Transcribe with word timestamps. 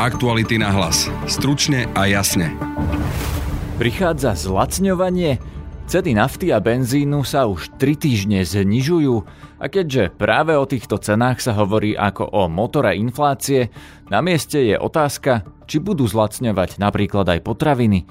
Aktuality 0.00 0.56
na 0.56 0.72
hlas. 0.72 1.12
Stručne 1.28 1.84
a 1.92 2.08
jasne. 2.08 2.56
Prichádza 3.76 4.32
zlacňovanie? 4.32 5.36
Ceny 5.92 6.16
nafty 6.16 6.56
a 6.56 6.58
benzínu 6.64 7.20
sa 7.20 7.44
už 7.44 7.76
3 7.76 8.00
týždne 8.00 8.40
znižujú 8.40 9.14
a 9.60 9.64
keďže 9.68 10.08
práve 10.16 10.56
o 10.56 10.64
týchto 10.64 10.96
cenách 10.96 11.44
sa 11.44 11.52
hovorí 11.52 11.92
ako 11.92 12.32
o 12.32 12.48
motore 12.48 12.96
inflácie, 12.96 13.68
na 14.08 14.24
mieste 14.24 14.72
je 14.72 14.80
otázka, 14.80 15.44
či 15.68 15.84
budú 15.84 16.08
zlacňovať 16.08 16.80
napríklad 16.80 17.36
aj 17.36 17.44
potraviny. 17.44 18.08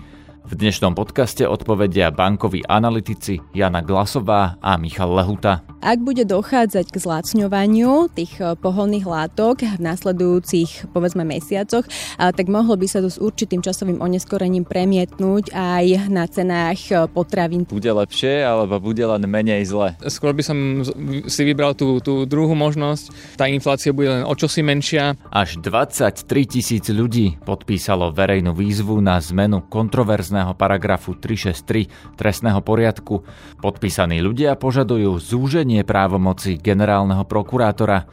V 0.50 0.58
dnešnom 0.58 0.98
podcaste 0.98 1.46
odpovedia 1.46 2.10
bankoví 2.10 2.66
analytici 2.66 3.38
Jana 3.54 3.86
Glasová 3.86 4.58
a 4.58 4.82
Michal 4.82 5.14
Lehuta. 5.14 5.62
Ak 5.80 6.04
bude 6.04 6.28
dochádzať 6.28 6.92
k 6.92 6.98
zlacňovaniu 7.00 8.12
tých 8.12 8.42
eh, 8.42 8.58
poholných 8.58 9.06
látok 9.06 9.64
v 9.64 9.80
nasledujúcich 9.80 10.92
povedzme 10.92 11.24
mesiacoch, 11.24 11.88
tak 12.20 12.52
mohlo 12.52 12.76
by 12.76 12.84
sa 12.84 13.00
to 13.00 13.08
s 13.08 13.22
určitým 13.22 13.64
časovým 13.64 14.04
oneskorením 14.04 14.68
premietnúť 14.68 15.56
aj 15.56 15.86
na 16.12 16.26
cenách 16.26 16.82
eh, 16.92 17.06
potravín. 17.08 17.64
Bude 17.70 17.94
lepšie 17.94 18.42
alebo 18.44 18.82
bude 18.82 19.06
len 19.06 19.24
menej 19.30 19.70
zle? 19.70 19.96
Skôr 20.10 20.34
by 20.34 20.44
som 20.44 20.82
si 21.30 21.42
vybral 21.46 21.78
tú, 21.78 22.02
tú 22.02 22.26
druhú 22.26 22.58
možnosť. 22.58 23.38
Tá 23.38 23.46
inflácia 23.46 23.94
bude 23.94 24.12
len 24.12 24.26
o 24.26 24.34
čosi 24.34 24.66
menšia. 24.66 25.14
Až 25.30 25.62
23 25.62 26.26
tisíc 26.44 26.90
ľudí 26.90 27.38
podpísalo 27.46 28.12
verejnú 28.12 28.52
výzvu 28.52 28.98
na 29.00 29.22
zmenu 29.22 29.62
kontroverzného 30.40 30.54
paragrafu 30.56 31.12
363 31.20 32.16
trestného 32.16 32.60
poriadku. 32.64 33.24
Podpísaní 33.60 34.24
ľudia 34.24 34.56
požadujú 34.56 35.20
zúženie 35.20 35.84
právomoci 35.84 36.56
generálneho 36.56 37.28
prokurátora. 37.28 38.08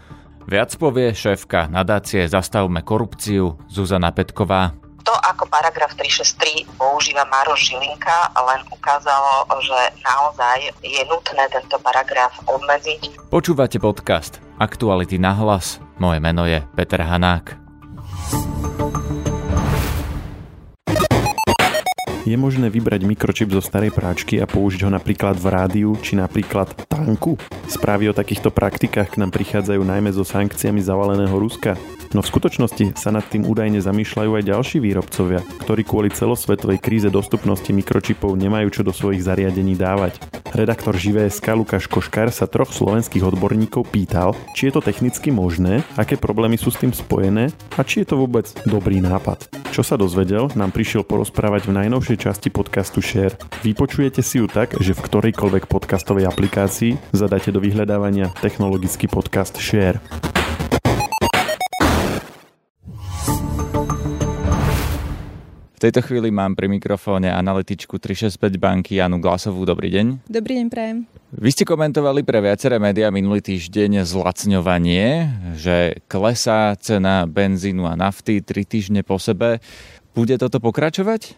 Viac 0.47 0.71
povie 0.79 1.15
šéfka 1.15 1.71
nadácie 1.71 2.27
Zastavme 2.27 2.83
korupciu 2.83 3.59
Zuzana 3.71 4.11
Petková. 4.11 4.75
To, 5.07 5.15
ako 5.15 5.47
paragraf 5.47 5.95
363 5.95 6.67
používa 6.75 7.23
Maroš 7.31 7.71
Žilinka, 7.71 8.35
len 8.35 8.67
ukázalo, 8.75 9.47
že 9.63 9.79
naozaj 10.03 10.75
je 10.83 11.03
nutné 11.07 11.47
tento 11.55 11.79
paragraf 11.79 12.35
obmedziť. 12.51 13.31
Počúvate 13.31 13.79
podcast 13.79 14.43
Aktuality 14.59 15.23
na 15.23 15.31
hlas. 15.31 15.79
Moje 16.03 16.19
meno 16.19 16.43
je 16.43 16.59
Peter 16.75 16.99
Hanák. 16.99 17.55
Je 22.27 22.35
možné 22.35 22.67
vybrať 22.67 23.07
mikročip 23.07 23.55
zo 23.55 23.63
starej 23.63 23.95
práčky 23.95 24.43
a 24.43 24.51
použiť 24.51 24.83
ho 24.83 24.91
napríklad 24.91 25.39
v 25.39 25.47
rádiu 25.47 25.95
či 26.03 26.19
napríklad 26.19 26.75
tanku? 26.91 27.39
Správy 27.71 28.11
o 28.11 28.19
takýchto 28.19 28.51
praktikách 28.51 29.15
k 29.15 29.23
nám 29.23 29.31
prichádzajú 29.31 29.79
najmä 29.79 30.11
so 30.11 30.27
sankciami 30.27 30.83
zavaleného 30.83 31.39
Ruska. 31.39 31.79
No 32.11 32.27
v 32.27 32.31
skutočnosti 32.35 32.99
sa 32.99 33.15
nad 33.15 33.23
tým 33.31 33.47
údajne 33.47 33.79
zamýšľajú 33.79 34.43
aj 34.43 34.43
ďalší 34.43 34.83
výrobcovia, 34.83 35.39
ktorí 35.63 35.87
kvôli 35.87 36.11
celosvetovej 36.11 36.83
kríze 36.83 37.07
dostupnosti 37.15 37.71
mikročipov 37.71 38.35
nemajú 38.35 38.75
čo 38.75 38.83
do 38.83 38.91
svojich 38.91 39.23
zariadení 39.23 39.79
dávať. 39.79 40.19
Redaktor 40.51 40.99
Živé.sk 40.99 41.47
Lukáš 41.55 41.87
Koškár 41.87 42.35
sa 42.35 42.51
troch 42.51 42.75
slovenských 42.75 43.23
odborníkov 43.23 43.87
pýtal, 43.93 44.35
či 44.57 44.67
je 44.67 44.73
to 44.75 44.83
technicky 44.83 45.31
možné, 45.31 45.87
aké 45.95 46.19
problémy 46.19 46.59
sú 46.59 46.75
s 46.75 46.81
tým 46.81 46.91
spojené 46.91 47.55
a 47.79 47.87
či 47.87 48.03
je 48.03 48.11
to 48.11 48.19
vôbec 48.19 48.51
dobrý 48.65 48.99
nápad. 48.99 49.47
Čo 49.77 49.85
sa 49.85 50.01
dozvedel, 50.01 50.49
nám 50.57 50.73
prišiel 50.73 51.05
porozprávať 51.05 51.69
v 51.69 51.77
najnovšej 51.85 52.16
časti 52.17 52.49
podcastu 52.49 53.05
Share. 53.05 53.37
Vypočujete 53.61 54.25
si 54.25 54.41
ju 54.41 54.49
tak, 54.49 54.75
že 54.81 54.97
v 54.97 55.05
ktorejkoľvek 55.05 55.69
podcastovej 55.69 56.27
aplikácii 56.27 56.97
zadáte 57.13 57.53
do 57.53 57.61
vyhľadávania 57.61 58.33
technologický 58.41 59.07
podcast 59.07 59.55
Share. 59.61 60.01
V 65.77 65.85
tejto 65.85 66.01
chvíli 66.01 66.33
mám 66.33 66.57
pri 66.57 66.73
mikrofóne 66.73 67.29
analytičku 67.29 68.01
365 68.01 68.57
banky 68.57 68.97
Janu 68.97 69.21
Glasovú. 69.21 69.69
Dobrý 69.69 69.93
deň. 69.93 70.25
Dobrý 70.25 70.57
deň, 70.57 70.67
prajem. 70.73 71.05
Vy 71.37 71.53
ste 71.53 71.69
komentovali 71.69 72.25
pre 72.25 72.41
viaceré 72.41 72.81
médiá 72.81 73.13
minulý 73.13 73.45
týždeň 73.45 74.09
zlacňovanie, 74.09 75.29
že 75.53 76.01
klesá 76.09 76.73
cena 76.81 77.29
benzínu 77.29 77.85
a 77.85 77.93
nafty 77.93 78.41
3 78.41 78.65
týždne 78.65 79.01
po 79.05 79.21
sebe. 79.21 79.61
Bude 80.17 80.41
toto 80.41 80.65
pokračovať? 80.65 81.37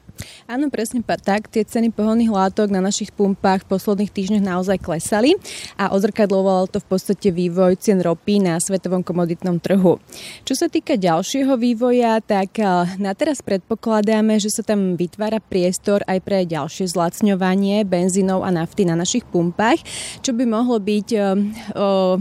Áno, 0.49 0.73
presne 0.73 1.05
tak. 1.05 1.51
Tie 1.53 1.67
ceny 1.67 1.93
pohonných 1.93 2.33
látok 2.33 2.73
na 2.73 2.81
našich 2.81 3.13
pumpách 3.13 3.67
v 3.67 3.71
posledných 3.77 4.13
týždňoch 4.13 4.45
naozaj 4.45 4.79
klesali 4.81 5.37
a 5.77 5.93
ozrkadlovalo 5.93 6.71
to 6.71 6.79
v 6.81 6.89
podstate 6.89 7.29
vývoj 7.35 7.77
cien 7.77 8.01
ropy 8.01 8.41
na 8.41 8.57
svetovom 8.57 9.05
komoditnom 9.05 9.61
trhu. 9.61 10.01
Čo 10.47 10.55
sa 10.55 10.67
týka 10.71 10.97
ďalšieho 10.97 11.55
vývoja, 11.61 12.19
tak 12.25 12.59
eh, 12.59 12.67
na 12.97 13.13
teraz 13.13 13.45
predpokladáme, 13.45 14.41
že 14.41 14.49
sa 14.49 14.63
tam 14.65 14.97
vytvára 14.97 15.43
priestor 15.43 16.01
aj 16.09 16.19
pre 16.25 16.49
ďalšie 16.49 16.89
zlacňovanie 16.89 17.85
benzínov 17.85 18.47
a 18.47 18.51
nafty 18.55 18.89
na 18.89 18.97
našich 18.97 19.27
pumpách, 19.29 19.85
čo 20.25 20.33
by 20.33 20.45
mohlo 20.49 20.81
byť 20.81 21.09
eh, 21.13 21.23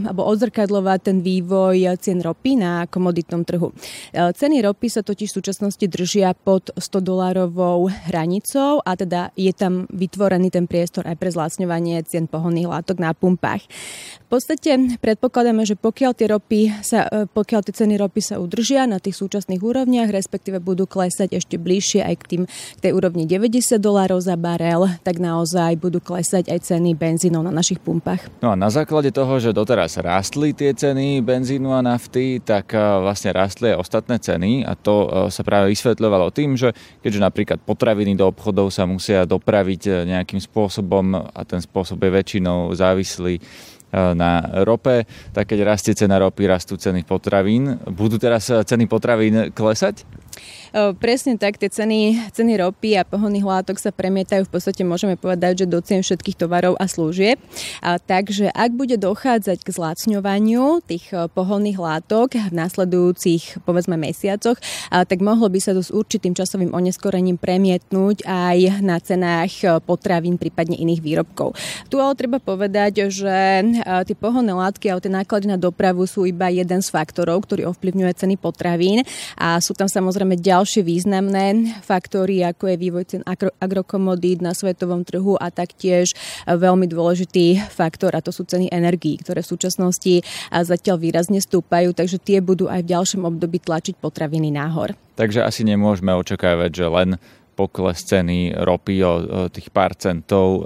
alebo 0.08 0.28
odzrkadlovať 0.28 1.00
ten 1.14 1.18
vývoj 1.24 1.96
cien 2.02 2.20
ropy 2.20 2.60
na 2.60 2.86
komoditnom 2.92 3.48
trhu. 3.48 3.72
Eh, 4.12 4.32
ceny 4.36 4.64
ropy 4.66 4.88
sa 4.92 5.02
totiž 5.06 5.32
v 5.32 5.38
súčasnosti 5.40 5.86
držia 5.88 6.36
pod 6.36 6.76
100 6.76 7.00
dolárovou 7.00 7.87
hranicou 7.88 8.84
a 8.84 8.94
teda 8.94 9.34
je 9.34 9.52
tam 9.56 9.88
vytvorený 9.90 10.54
ten 10.54 10.68
priestor 10.68 11.08
aj 11.08 11.18
pre 11.18 11.32
zlacňovanie 11.32 12.04
cien 12.06 12.28
pohonných 12.28 12.70
látok 12.70 13.02
na 13.02 13.16
pumpách. 13.16 13.66
V 14.28 14.36
podstate 14.36 15.00
predpokladáme, 15.00 15.64
že 15.64 15.80
pokiaľ 15.80 16.12
tie, 16.12 16.28
ropy 16.28 16.84
sa, 16.84 17.08
e, 17.08 17.32
pokiaľ 17.32 17.64
tie 17.64 17.72
ceny 17.80 17.96
ropy 17.96 18.20
sa 18.20 18.44
udržia 18.44 18.84
na 18.84 19.00
tých 19.00 19.16
súčasných 19.16 19.64
úrovniach, 19.64 20.12
respektíve 20.12 20.60
budú 20.60 20.84
klesať 20.84 21.40
ešte 21.40 21.56
bližšie 21.56 22.04
aj 22.04 22.16
k, 22.20 22.24
tým, 22.28 22.44
k 22.44 22.80
tej 22.84 22.92
úrovni 22.92 23.24
90 23.24 23.80
dolárov 23.80 24.20
za 24.20 24.36
barel, 24.36 24.92
tak 25.08 25.24
naozaj 25.24 25.80
budú 25.80 26.04
klesať 26.04 26.52
aj 26.52 26.60
ceny 26.60 26.92
benzínov 26.92 27.40
na 27.40 27.56
našich 27.56 27.80
pumpách. 27.80 28.28
No 28.44 28.52
a 28.52 28.60
na 28.60 28.68
základe 28.68 29.16
toho, 29.16 29.40
že 29.40 29.56
doteraz 29.56 29.96
rástli 29.96 30.52
tie 30.52 30.76
ceny 30.76 31.24
benzínu 31.24 31.72
a 31.72 31.80
nafty, 31.80 32.44
tak 32.44 32.76
e, 32.76 32.84
vlastne 32.84 33.32
rástli 33.32 33.72
aj 33.72 33.80
ostatné 33.80 34.20
ceny 34.20 34.68
a 34.68 34.76
to 34.76 35.08
e, 35.08 35.32
sa 35.32 35.40
práve 35.48 35.72
vysvetľovalo 35.72 36.36
tým, 36.36 36.60
že 36.60 36.76
keďže 37.00 37.24
napríklad 37.24 37.64
potraviny 37.64 38.20
do 38.20 38.28
obchodov 38.28 38.76
sa 38.76 38.84
musia 38.84 39.24
dopraviť 39.24 40.04
nejakým 40.04 40.44
spôsobom 40.44 41.16
a 41.16 41.42
ten 41.48 41.64
spôsob 41.64 42.04
je 42.04 42.12
väčšinou 42.12 42.76
závislý 42.76 43.40
na 43.94 44.44
rope, 44.68 45.08
tak 45.32 45.52
keď 45.52 45.60
rastie 45.64 45.94
cena 45.96 46.20
ropy, 46.20 46.44
rastú 46.48 46.76
ceny 46.76 47.08
potravín. 47.08 47.80
Budú 47.88 48.20
teraz 48.20 48.52
eh, 48.52 48.60
ceny 48.64 48.86
potravín 48.86 49.52
klesať? 49.56 50.04
Presne 51.02 51.40
tak, 51.40 51.58
tie 51.58 51.72
ceny, 51.72 52.30
ceny 52.36 52.62
ropy 52.62 53.00
a 53.00 53.08
pohonných 53.08 53.42
látok 53.42 53.82
sa 53.82 53.90
premietajú 53.90 54.46
v 54.46 54.52
podstate 54.52 54.84
môžeme 54.86 55.18
povedať, 55.18 55.64
že 55.64 55.66
do 55.66 55.80
cien 55.82 56.06
všetkých 56.06 56.38
tovarov 56.38 56.78
a 56.78 56.86
služieb. 56.86 57.42
A, 57.82 57.98
takže 57.98 58.52
ak 58.54 58.76
bude 58.76 59.00
dochádzať 59.00 59.64
k 59.64 59.74
zlacňovaniu 59.74 60.86
tých 60.86 61.10
pohonných 61.34 61.80
látok 61.80 62.38
v 62.38 62.54
nasledujúcich 62.54 63.66
povedzme 63.66 63.98
mesiacoch, 63.98 64.60
a, 64.94 65.08
tak 65.08 65.24
mohlo 65.24 65.50
by 65.50 65.58
sa 65.58 65.74
to 65.74 65.82
s 65.82 65.90
určitým 65.90 66.38
časovým 66.38 66.76
oneskorením 66.76 67.42
premietnúť 67.42 68.28
aj 68.28 68.84
na 68.84 69.02
cenách 69.02 69.82
potravín, 69.88 70.38
prípadne 70.38 70.78
iných 70.78 71.02
výrobkov. 71.02 71.58
Tu 71.90 71.98
ale 71.98 72.14
treba 72.14 72.38
povedať, 72.38 73.10
že 73.10 73.66
tie 73.82 74.16
pohonné 74.18 74.54
látky 74.54 74.90
a 74.90 74.98
tie 74.98 75.12
náklady 75.12 75.52
na 75.52 75.58
dopravu 75.60 76.08
sú 76.08 76.26
iba 76.26 76.50
jeden 76.50 76.80
z 76.82 76.90
faktorov, 76.90 77.46
ktorý 77.46 77.70
ovplyvňuje 77.74 78.14
ceny 78.14 78.36
potravín 78.40 79.06
a 79.38 79.62
sú 79.62 79.78
tam 79.78 79.86
samozrejme 79.86 80.40
ďalšie 80.40 80.82
významné 80.82 81.78
faktory, 81.86 82.42
ako 82.46 82.74
je 82.74 82.78
vývoj 82.78 83.04
cen 83.08 83.22
agrokomodít 83.60 84.42
na 84.42 84.58
svetovom 84.58 85.04
trhu 85.06 85.38
a 85.38 85.54
taktiež 85.54 86.14
veľmi 86.48 86.90
dôležitý 86.90 87.62
faktor, 87.70 88.14
a 88.14 88.24
to 88.24 88.32
sú 88.34 88.44
ceny 88.48 88.70
energií, 88.72 89.18
ktoré 89.20 89.44
v 89.44 89.52
súčasnosti 89.54 90.14
zatiaľ 90.52 90.98
výrazne 91.02 91.42
stúpajú, 91.44 91.94
takže 91.94 92.18
tie 92.22 92.40
budú 92.42 92.70
aj 92.72 92.84
v 92.84 92.92
ďalšom 92.94 93.22
období 93.28 93.60
tlačiť 93.64 94.00
potraviny 94.00 94.52
nahor. 94.54 94.96
Takže 95.18 95.42
asi 95.42 95.66
nemôžeme 95.66 96.14
očakávať, 96.14 96.72
že 96.78 96.86
len 96.86 97.10
pokles 97.58 98.06
ceny 98.06 98.54
ropy 98.54 99.02
o 99.02 99.14
tých 99.50 99.74
pár 99.74 99.98
centov 99.98 100.62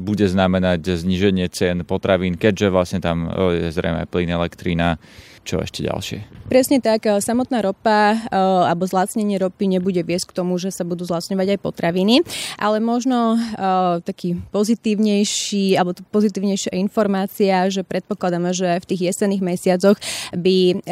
bude 0.00 0.24
znamenať 0.24 0.96
zníženie 0.96 1.52
cien 1.52 1.84
potravín, 1.84 2.40
keďže 2.40 2.72
vlastne 2.72 3.04
tam 3.04 3.28
je 3.52 3.68
zrejme 3.68 4.08
plyn, 4.08 4.32
elektrína 4.32 4.96
čo 5.42 5.58
ešte 5.58 5.82
ďalšie? 5.82 6.42
Presne 6.52 6.84
tak. 6.84 7.08
E, 7.08 7.18
samotná 7.24 7.64
ropa 7.64 8.12
e, 8.12 8.16
alebo 8.36 8.84
zlacnenie 8.84 9.40
ropy 9.40 9.72
nebude 9.72 10.04
viesť 10.04 10.30
k 10.30 10.36
tomu, 10.36 10.60
že 10.60 10.68
sa 10.68 10.84
budú 10.84 11.02
zlacňovať 11.08 11.56
aj 11.56 11.58
potraviny, 11.64 12.20
ale 12.60 12.76
možno 12.76 13.34
e, 13.34 13.38
taký 14.04 14.36
pozitívnejší 14.52 15.80
alebo 15.80 15.96
pozitívnejšia 16.12 16.76
informácia, 16.76 17.72
že 17.72 17.82
predpokladáme, 17.82 18.52
že 18.52 18.78
v 18.84 18.88
tých 18.88 19.00
jesenných 19.12 19.42
mesiacoch 19.42 19.96
by 20.36 20.84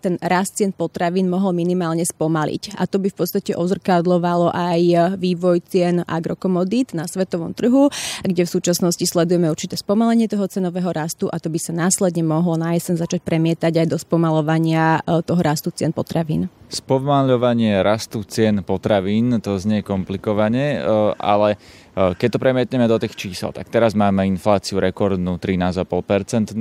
ten 0.00 0.14
rast 0.20 0.58
cien 0.58 0.72
potravín 0.74 1.28
mohol 1.28 1.54
minimálne 1.54 2.02
spomaliť. 2.02 2.76
A 2.80 2.88
to 2.88 2.98
by 2.98 3.12
v 3.12 3.16
podstate 3.16 3.52
ozrkadlovalo 3.54 4.50
aj 4.52 5.16
vývoj 5.20 5.60
cien 5.68 6.00
agrokomodít 6.08 6.96
na 6.96 7.04
svetovom 7.04 7.52
trhu, 7.52 7.88
kde 8.24 8.42
v 8.44 8.50
súčasnosti 8.50 9.04
sledujeme 9.04 9.48
určité 9.48 9.76
spomalenie 9.76 10.28
toho 10.28 10.48
cenového 10.48 10.90
rastu 10.92 11.28
a 11.28 11.36
to 11.36 11.52
by 11.52 11.60
sa 11.60 11.72
následne 11.76 12.24
mohlo 12.24 12.56
na 12.56 12.74
jesen 12.76 12.96
začať 12.96 13.20
premietať 13.24 13.84
aj 13.84 13.91
do 13.92 14.00
spomalovania 14.00 15.04
toho 15.04 15.40
rastu 15.44 15.68
cien 15.68 15.92
potravín. 15.92 16.48
Spomaľovanie 16.72 17.84
rastu 17.84 18.24
cien 18.24 18.64
potravín, 18.64 19.36
to 19.44 19.60
znie 19.60 19.84
komplikovane, 19.84 20.80
ale 21.20 21.60
keď 21.92 22.28
to 22.32 22.38
premietneme 22.40 22.88
do 22.88 22.96
tých 22.96 23.12
čísel, 23.12 23.52
tak 23.52 23.68
teraz 23.68 23.92
máme 23.92 24.24
infláciu 24.24 24.80
rekordnú 24.80 25.36
13,5%. 25.36 26.56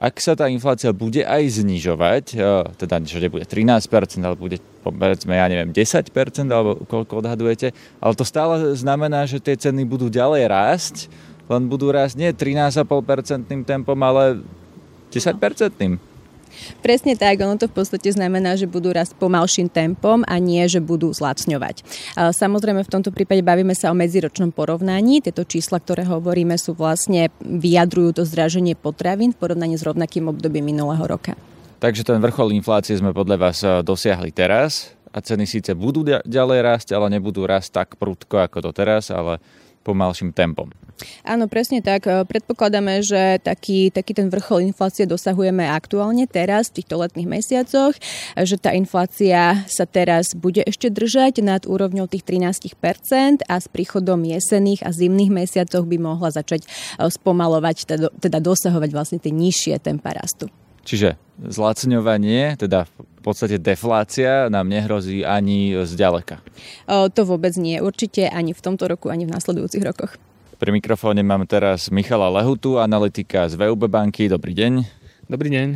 Ak 0.00 0.16
sa 0.16 0.32
tá 0.32 0.48
inflácia 0.48 0.96
bude 0.96 1.24
aj 1.24 1.60
znižovať, 1.60 2.24
teda 2.76 2.96
že 3.04 3.20
nebude 3.20 3.44
13%, 3.44 4.24
ale 4.24 4.32
bude 4.36 4.56
povedzme, 4.80 5.36
ja 5.36 5.44
neviem, 5.44 5.72
10% 5.76 6.08
alebo 6.48 6.84
koľko 6.88 7.20
odhadujete, 7.20 7.76
ale 8.00 8.12
to 8.16 8.24
stále 8.24 8.76
znamená, 8.76 9.28
že 9.28 9.40
tie 9.40 9.60
ceny 9.60 9.84
budú 9.84 10.08
ďalej 10.08 10.48
rásť, 10.48 10.96
len 11.52 11.68
budú 11.68 11.92
rásť 11.92 12.16
nie 12.16 12.32
13,5% 12.32 13.44
tempom, 13.64 13.98
ale 14.00 14.40
10%. 15.12 16.00
Presne 16.80 17.16
tak, 17.16 17.40
ono 17.40 17.56
to 17.56 17.66
v 17.66 17.74
podstate 17.74 18.12
znamená, 18.12 18.54
že 18.54 18.70
budú 18.70 18.92
rast 18.92 19.16
pomalším 19.16 19.70
tempom 19.70 20.22
a 20.26 20.36
nie, 20.38 20.64
že 20.66 20.82
budú 20.82 21.10
zlacňovať. 21.10 21.82
Samozrejme 22.16 22.84
v 22.84 22.92
tomto 22.92 23.10
prípade 23.14 23.42
bavíme 23.44 23.72
sa 23.72 23.90
o 23.90 23.98
medziročnom 23.98 24.52
porovnaní. 24.54 25.24
Tieto 25.24 25.46
čísla, 25.46 25.80
ktoré 25.80 26.06
hovoríme, 26.06 26.56
sú 26.60 26.76
vlastne 26.76 27.32
vyjadrujú 27.40 28.20
to 28.20 28.22
zdraženie 28.28 28.76
potravín 28.76 29.32
v 29.34 29.40
porovnaní 29.40 29.74
s 29.78 29.86
rovnakým 29.86 30.28
obdobím 30.28 30.70
minulého 30.70 31.02
roka. 31.06 31.34
Takže 31.80 32.04
ten 32.04 32.20
vrchol 32.20 32.52
inflácie 32.52 32.92
sme 32.92 33.16
podľa 33.16 33.36
vás 33.40 33.64
e, 33.64 33.80
dosiahli 33.80 34.36
teraz 34.36 34.92
a 35.10 35.18
ceny 35.24 35.48
síce 35.48 35.72
budú 35.72 36.04
ďalej 36.04 36.60
rásť, 36.60 36.88
ale 36.92 37.08
nebudú 37.16 37.48
rásť 37.48 37.82
tak 37.82 37.88
prudko 37.96 38.36
ako 38.44 38.68
doteraz, 38.68 39.08
ale 39.08 39.40
pomalším 39.82 40.32
tempom. 40.36 40.68
Áno, 41.24 41.48
presne 41.48 41.80
tak. 41.80 42.04
E, 42.04 42.24
predpokladáme, 42.28 43.00
že 43.00 43.40
taký, 43.40 43.88
taký 43.88 44.12
ten 44.12 44.28
vrchol 44.28 44.68
inflácie 44.68 45.08
dosahujeme 45.08 45.64
aktuálne 45.64 46.28
teraz, 46.28 46.68
v 46.70 46.82
týchto 46.82 47.00
letných 47.00 47.28
mesiacoch, 47.28 47.96
že 48.36 48.56
tá 48.60 48.76
inflácia 48.76 49.64
sa 49.66 49.84
teraz 49.88 50.36
bude 50.36 50.60
ešte 50.64 50.92
držať 50.92 51.40
nad 51.40 51.62
úrovňou 51.64 52.08
tých 52.10 52.24
13% 52.28 53.48
a 53.48 53.54
s 53.56 53.66
príchodom 53.68 54.20
jesených 54.20 54.84
a 54.84 54.92
zimných 54.92 55.32
mesiacoch 55.32 55.84
by 55.88 55.96
mohla 55.96 56.28
začať 56.28 56.64
e, 56.64 56.68
spomalovať, 57.08 57.76
teda, 57.88 58.08
teda 58.20 58.38
dosahovať 58.40 58.90
vlastne 58.92 59.18
tie 59.18 59.32
nižšie 59.32 59.80
tempa 59.80 60.12
rastu. 60.12 60.52
Čiže 60.84 61.20
zlacňovanie, 61.40 62.56
teda 62.60 62.84
v 62.84 63.20
podstate 63.24 63.60
deflácia 63.60 64.48
nám 64.48 64.68
nehrozí 64.68 65.24
ani 65.24 65.76
zďaleka. 65.84 66.40
O, 66.88 67.08
to 67.12 67.24
vôbec 67.24 67.56
nie. 67.56 67.80
Určite 67.80 68.28
ani 68.28 68.56
v 68.56 68.60
tomto 68.60 68.88
roku, 68.88 69.12
ani 69.12 69.28
v 69.28 69.32
následujúcich 69.32 69.84
rokoch. 69.84 70.16
Pri 70.60 70.76
mikrofóne 70.76 71.24
mám 71.24 71.48
teraz 71.48 71.88
Michala 71.88 72.28
Lehutu, 72.28 72.76
analytika 72.76 73.48
z 73.48 73.56
VUB 73.56 73.88
banky. 73.88 74.28
Dobrý 74.28 74.52
deň. 74.52 74.72
Dobrý 75.28 75.48
deň. 75.48 75.68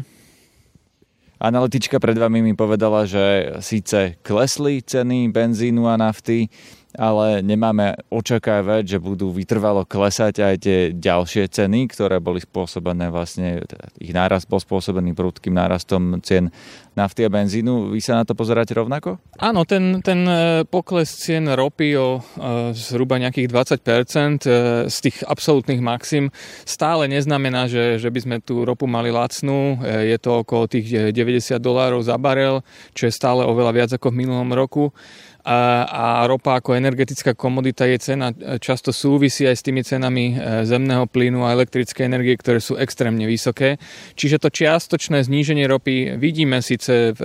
Analytička 1.41 2.01
pred 2.01 2.17
vami 2.17 2.41
mi 2.41 2.53
povedala, 2.57 3.05
že 3.05 3.57
síce 3.61 4.17
klesli 4.25 4.81
ceny 4.81 5.29
benzínu 5.29 5.85
a 5.85 6.01
nafty, 6.01 6.49
ale 6.95 7.43
nemáme 7.43 7.99
očakávať, 8.09 8.97
že 8.97 8.99
budú 9.03 9.35
vytrvalo 9.35 9.83
klesať 9.83 10.35
aj 10.41 10.55
tie 10.63 10.79
ďalšie 10.95 11.51
ceny, 11.51 11.91
ktoré 11.91 12.23
boli 12.23 12.39
spôsobené 12.39 13.11
vlastne, 13.11 13.63
teda 13.67 13.91
ich 13.99 14.15
nárast 14.15 14.47
bol 14.47 14.63
spôsobený 14.63 15.13
prudkým 15.13 15.55
nárastom 15.55 16.23
cien 16.23 16.55
nafty 16.95 17.27
a 17.27 17.31
benzínu. 17.31 17.91
Vy 17.91 18.01
sa 18.01 18.23
na 18.23 18.25
to 18.25 18.39
pozeráte 18.39 18.71
rovnako? 18.73 19.19
Áno, 19.43 19.67
ten, 19.67 19.99
ten 20.01 20.23
e, 20.25 20.63
pokles 20.63 21.11
cien 21.11 21.51
ropy 21.51 21.99
o 21.99 22.19
e, 22.19 22.71
zhruba 22.71 23.19
nejakých 23.19 23.51
20% 23.51 24.47
e, 24.47 24.51
z 24.87 24.97
tých 25.03 25.27
absolútnych 25.27 25.83
maxim 25.83 26.31
stále 26.63 27.11
neznamená, 27.11 27.67
že, 27.67 27.99
že 27.99 28.09
by 28.15 28.21
sme 28.23 28.37
tú 28.39 28.63
ropu 28.63 28.87
mali 28.87 29.11
lacnú. 29.11 29.83
Je 29.83 30.15
to 30.23 30.47
okolo 30.47 30.71
tých 30.71 31.11
90 31.11 31.59
dolárov 31.59 31.99
za 31.99 32.15
barel, 32.15 32.63
čo 32.95 33.11
je 33.11 33.13
stále 33.13 33.43
oveľa 33.43 33.73
viac 33.75 33.91
ako 33.99 34.15
v 34.15 34.19
minulom 34.25 34.55
roku 34.55 34.95
a 35.45 36.25
ropa 36.25 36.57
ako 36.57 36.73
energetická 36.73 37.37
komodita 37.37 37.85
je 37.85 38.01
cena 38.01 38.33
často 38.65 38.97
súvisí 38.97 39.45
aj 39.45 39.61
s 39.61 39.65
tými 39.69 39.85
cenami 39.85 40.33
e, 40.33 40.65
zemného 40.65 41.05
plynu 41.05 41.45
a 41.45 41.53
elektrické 41.53 42.09
energie, 42.09 42.33
ktoré 42.33 42.65
sú 42.65 42.81
extrémne 42.81 43.29
vysoké. 43.29 43.77
Čiže 44.17 44.41
to 44.41 44.49
čiastočné 44.49 45.21
zníženie 45.21 45.69
ropy 45.69 46.17
vidíme 46.17 46.65
síce 46.65 47.13
v, 47.13 47.21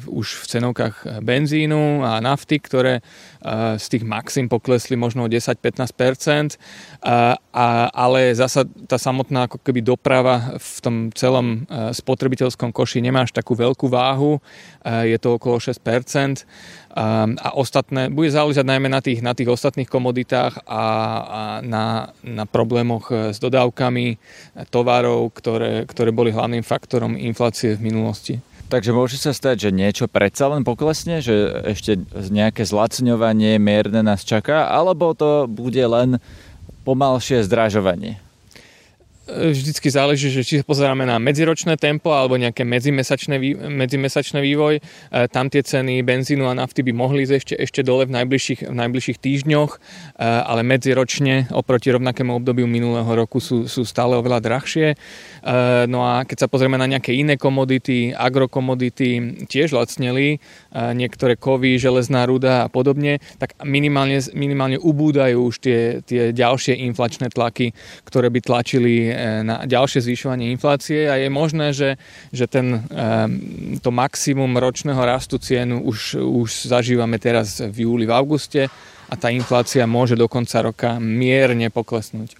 v, 0.00 0.02
už 0.08 0.26
v 0.40 0.44
cenovkách 0.48 1.20
benzínu 1.20 2.08
a 2.08 2.24
nafty, 2.24 2.56
ktoré 2.56 2.94
e, 2.98 3.02
z 3.76 3.86
tých 3.92 4.04
maxim 4.08 4.48
poklesli 4.48 4.96
možno 4.96 5.28
o 5.28 5.28
10-15%, 5.28 6.56
ale 7.92 8.20
zasa 8.32 8.64
tá 8.88 8.96
samotná 8.96 9.44
ako 9.44 9.60
keby 9.60 9.84
doprava 9.84 10.56
v 10.56 10.78
tom 10.80 10.96
celom 11.12 11.68
e, 11.68 11.92
spotrebiteľskom 11.92 12.72
koši 12.72 13.04
nemá 13.04 13.28
až 13.28 13.36
takú 13.36 13.52
veľkú 13.52 13.92
váhu, 13.92 14.40
je 14.88 15.20
to 15.20 15.36
okolo 15.36 15.60
6% 15.60 16.48
a 17.38 17.54
ostatné, 17.54 18.10
bude 18.10 18.26
záležať 18.34 18.66
najmä 18.66 18.90
na 18.90 18.98
tých, 18.98 19.22
na 19.22 19.30
tých 19.30 19.54
ostatných 19.54 19.86
komoditách 19.86 20.66
a, 20.66 20.84
a 21.22 21.42
na, 21.62 22.10
na 22.26 22.42
problémoch 22.42 23.14
s 23.14 23.38
dodávkami 23.38 24.18
tovarov, 24.74 25.30
ktoré, 25.38 25.86
ktoré 25.86 26.10
boli 26.10 26.34
hlavným 26.34 26.66
faktorom 26.66 27.14
inflácie 27.14 27.78
v 27.78 27.94
minulosti. 27.94 28.34
Takže 28.68 28.92
môže 28.92 29.16
sa 29.16 29.32
stať, 29.32 29.68
že 29.68 29.70
niečo 29.72 30.12
predsa 30.12 30.52
len 30.52 30.60
poklesne, 30.60 31.24
že 31.24 31.64
ešte 31.72 32.04
nejaké 32.12 32.68
zlacňovanie 32.68 33.56
mierne 33.56 34.04
nás 34.04 34.26
čaká, 34.28 34.68
alebo 34.68 35.16
to 35.16 35.48
bude 35.48 35.80
len 35.80 36.20
pomalšie 36.84 37.40
zdražovanie? 37.48 38.20
Vždycky 39.28 39.88
záleží, 39.92 40.32
že 40.32 40.42
či 40.42 40.54
sa 40.60 40.64
pozeráme 40.64 41.04
na 41.04 41.20
medziročné 41.20 41.76
tempo 41.76 42.16
alebo 42.16 42.40
nejaké 42.40 42.64
medzimesačné, 42.64 43.36
medzimesačné 43.68 44.40
vývoj. 44.40 44.80
E, 44.80 44.82
tam 45.28 45.52
tie 45.52 45.60
ceny 45.60 46.00
benzínu 46.00 46.48
a 46.48 46.56
nafty 46.56 46.80
by 46.80 46.92
mohli 46.96 47.28
ísť 47.28 47.34
ešte, 47.36 47.54
ešte 47.54 47.80
dole 47.84 48.08
v 48.08 48.16
najbližších, 48.16 48.72
v 48.72 48.76
najbližších 48.76 49.18
týždňoch, 49.20 49.70
e, 49.76 49.78
ale 50.24 50.64
medziročne 50.64 51.52
oproti 51.52 51.92
rovnakému 51.92 52.32
obdobiu 52.40 52.64
minulého 52.64 53.08
roku 53.12 53.38
sú, 53.38 53.68
sú 53.68 53.84
stále 53.84 54.16
oveľa 54.16 54.40
drahšie. 54.40 54.86
E, 54.92 54.96
no 55.86 56.08
a 56.08 56.24
keď 56.24 56.46
sa 56.46 56.48
pozrieme 56.48 56.80
na 56.80 56.88
nejaké 56.88 57.12
iné 57.12 57.36
komodity, 57.36 58.16
agrokomodity 58.16 59.44
tiež 59.44 59.76
lacneli, 59.76 60.40
niektoré 60.72 61.36
kovy, 61.36 61.76
železná 61.76 62.24
ruda 62.24 62.64
a 62.64 62.68
podobne, 62.70 63.20
tak 63.36 63.56
minimálne, 63.64 64.20
minimálne 64.32 64.80
ubúdajú 64.80 65.38
už 65.52 65.56
tie, 65.60 65.80
tie 66.04 66.30
ďalšie 66.32 66.76
inflačné 66.88 67.28
tlaky, 67.32 67.76
ktoré 68.04 68.32
by 68.32 68.40
tlačili 68.40 69.17
na 69.42 69.66
ďalšie 69.66 70.04
zvyšovanie 70.04 70.54
inflácie 70.54 71.10
a 71.10 71.18
je 71.18 71.28
možné, 71.28 71.74
že, 71.74 71.98
že 72.30 72.46
ten, 72.46 72.86
to 73.82 73.90
maximum 73.90 74.54
ročného 74.56 75.00
rastu 75.02 75.36
cienu 75.42 75.82
už, 75.82 76.18
už 76.18 76.50
zažívame 76.70 77.18
teraz 77.18 77.58
v 77.58 77.86
júli, 77.88 78.04
v 78.06 78.14
auguste 78.14 78.70
a 79.08 79.14
tá 79.16 79.32
inflácia 79.32 79.88
môže 79.88 80.14
do 80.14 80.28
konca 80.28 80.60
roka 80.60 80.90
mierne 81.00 81.72
poklesnúť. 81.72 82.36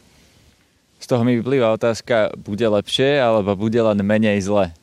Z 0.98 1.06
toho 1.06 1.22
mi 1.22 1.38
vyplýva 1.38 1.78
otázka, 1.78 2.34
bude 2.34 2.66
lepšie 2.66 3.22
alebo 3.22 3.54
bude 3.54 3.78
len 3.78 4.02
menej 4.02 4.42
zle? 4.42 4.74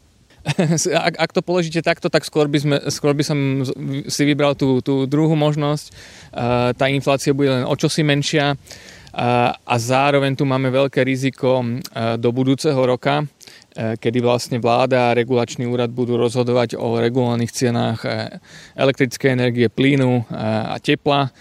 ak, 1.10 1.14
ak 1.18 1.32
to 1.34 1.42
položíte 1.42 1.82
takto, 1.82 2.08
tak 2.08 2.22
skôr 2.22 2.46
by, 2.46 2.60
sme, 2.62 2.78
skôr 2.94 3.18
by 3.18 3.24
som 3.26 3.66
si 4.06 4.22
vybral 4.24 4.54
tú, 4.54 4.80
tú 4.86 5.10
druhú 5.10 5.34
možnosť. 5.34 5.90
Tá 6.78 6.86
inflácia 6.88 7.34
bude 7.34 7.50
len 7.50 7.66
o 7.66 7.74
čosi 7.74 8.06
menšia 8.06 8.54
a 9.16 9.76
zároveň 9.80 10.36
tu 10.36 10.44
máme 10.44 10.68
veľké 10.68 11.00
riziko 11.08 11.64
do 12.20 12.30
budúceho 12.36 12.76
roka, 12.84 13.24
kedy 13.76 14.20
vlastne 14.20 14.60
vláda 14.60 15.12
a 15.12 15.16
regulačný 15.16 15.64
úrad 15.64 15.88
budú 15.92 16.20
rozhodovať 16.20 16.76
o 16.76 17.00
regulovaných 17.00 17.52
cenách 17.52 18.04
elektrickej 18.76 19.30
energie, 19.32 19.68
plynu 19.72 20.28
a 20.36 20.76
tepla. 20.84 21.32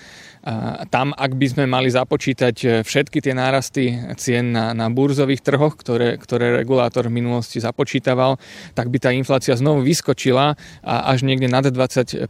Tam, 0.93 1.17
ak 1.17 1.41
by 1.41 1.47
sme 1.49 1.65
mali 1.65 1.89
započítať 1.89 2.57
e, 2.61 2.67
všetky 2.85 3.25
tie 3.25 3.33
nárasty 3.33 3.97
cien 4.21 4.53
na, 4.53 4.77
na 4.77 4.93
burzových 4.93 5.41
trhoch, 5.41 5.73
ktoré, 5.73 6.21
ktoré 6.21 6.53
regulátor 6.53 7.09
v 7.09 7.17
minulosti 7.17 7.65
započítaval, 7.65 8.37
tak 8.77 8.93
by 8.93 8.99
tá 9.01 9.09
inflácia 9.17 9.57
znovu 9.57 9.81
vyskočila 9.81 10.53
až 10.85 11.25
niekde 11.25 11.49
nad 11.49 11.65
20% 11.65 12.29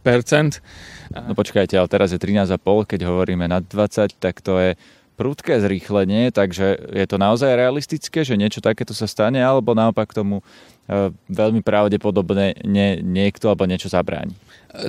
No 1.11 1.35
počkajte, 1.35 1.75
ale 1.75 1.91
teraz 1.91 2.15
je 2.15 2.19
13,5, 2.23 2.55
keď 2.87 2.99
hovoríme 3.03 3.51
nad 3.51 3.67
20, 3.67 4.15
tak 4.15 4.39
to 4.39 4.63
je 4.63 4.69
prudké 5.15 5.63
zrýchlenie, 5.63 6.29
takže 6.29 6.75
je 6.91 7.05
to 7.07 7.15
naozaj 7.15 7.55
realistické, 7.55 8.27
že 8.27 8.35
niečo 8.35 8.59
takéto 8.59 8.91
sa 8.91 9.07
stane, 9.07 9.39
alebo 9.39 9.71
naopak 9.71 10.11
tomu 10.11 10.43
e, 10.85 11.15
veľmi 11.31 11.63
pravdepodobne 11.63 12.59
nie, 12.67 12.99
niekto 12.99 13.47
alebo 13.47 13.63
niečo 13.65 13.87
zabráni? 13.87 14.35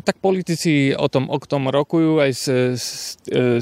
tak 0.03 0.19
politici 0.19 0.91
o 0.97 1.07
tom, 1.07 1.31
o 1.31 1.39
tom 1.39 1.71
rokujú 1.71 2.19
aj 2.19 2.31
s, 2.35 2.45
s, 2.49 2.87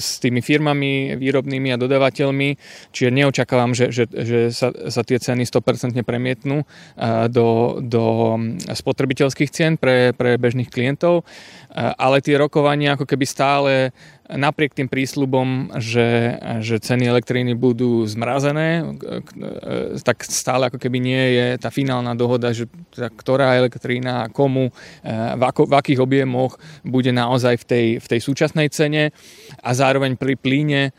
s 0.00 0.08
tými 0.20 0.40
firmami 0.40 1.16
výrobnými 1.20 1.74
a 1.74 1.80
dodávateľmi, 1.80 2.56
čiže 2.90 3.10
neočakávam, 3.12 3.76
že, 3.76 3.92
že, 3.92 4.08
že 4.08 4.38
sa, 4.50 4.72
sa 4.72 5.02
tie 5.04 5.20
ceny 5.20 5.44
100% 5.44 6.00
premietnú 6.02 6.64
do, 7.28 7.78
do 7.84 8.04
spotrebiteľských 8.72 9.50
cien 9.52 9.72
pre, 9.76 10.16
pre 10.16 10.40
bežných 10.40 10.70
klientov, 10.72 11.26
ale 11.74 12.24
tie 12.24 12.38
rokovania 12.38 12.96
ako 12.96 13.04
keby 13.04 13.24
stále 13.26 13.70
napriek 14.24 14.72
tým 14.72 14.88
prísľubom, 14.88 15.76
že, 15.76 16.40
že 16.64 16.80
ceny 16.80 17.04
elektriny 17.04 17.52
budú 17.52 18.08
zmrazené, 18.08 18.96
tak 20.00 20.24
stále 20.24 20.72
ako 20.72 20.80
keby 20.80 20.98
nie 21.00 21.24
je 21.36 21.46
tá 21.60 21.68
finálna 21.68 22.16
dohoda, 22.16 22.56
že 22.56 22.64
ktorá 22.94 23.52
elektrína, 23.60 24.32
komu, 24.32 24.72
v, 25.04 25.42
ako, 25.44 25.68
v 25.68 25.74
akých 25.76 26.00
objemoch 26.00 26.56
bude 26.80 27.12
naozaj 27.12 27.60
v 27.60 27.64
tej, 27.64 27.86
v 28.00 28.06
tej 28.16 28.20
súčasnej 28.24 28.72
cene. 28.72 29.12
A 29.60 29.70
zároveň 29.76 30.16
pri 30.16 30.40
plíne 30.40 30.96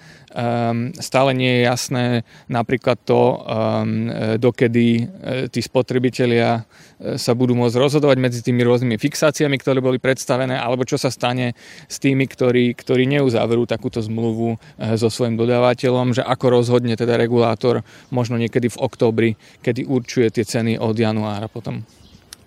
stále 0.99 1.31
nie 1.31 1.47
je 1.47 1.61
jasné 1.63 2.05
napríklad 2.51 2.99
to, 3.07 3.39
um, 3.39 4.11
dokedy 4.35 5.07
tí 5.47 5.59
spotrebitelia 5.63 6.67
sa 7.15 7.31
budú 7.31 7.55
môcť 7.55 7.75
rozhodovať 7.79 8.17
medzi 8.19 8.39
tými 8.43 8.63
rôznymi 8.67 8.99
fixáciami, 8.99 9.55
ktoré 9.55 9.79
boli 9.79 9.95
predstavené, 9.99 10.59
alebo 10.59 10.83
čo 10.83 10.99
sa 10.99 11.07
stane 11.07 11.55
s 11.87 11.99
tými, 12.03 12.27
ktorí, 12.27 12.75
ktorí 12.75 13.07
neuzavrú 13.07 13.63
takúto 13.63 14.03
zmluvu 14.03 14.59
so 14.99 15.07
svojím 15.07 15.39
dodávateľom, 15.39 16.15
že 16.15 16.23
ako 16.23 16.59
rozhodne 16.59 16.99
teda 16.99 17.15
regulátor 17.15 17.83
možno 18.11 18.35
niekedy 18.35 18.67
v 18.71 18.79
októbri, 18.79 19.29
kedy 19.63 19.87
určuje 19.87 20.27
tie 20.35 20.43
ceny 20.43 20.75
od 20.79 20.95
januára 20.95 21.47
potom. 21.47 21.83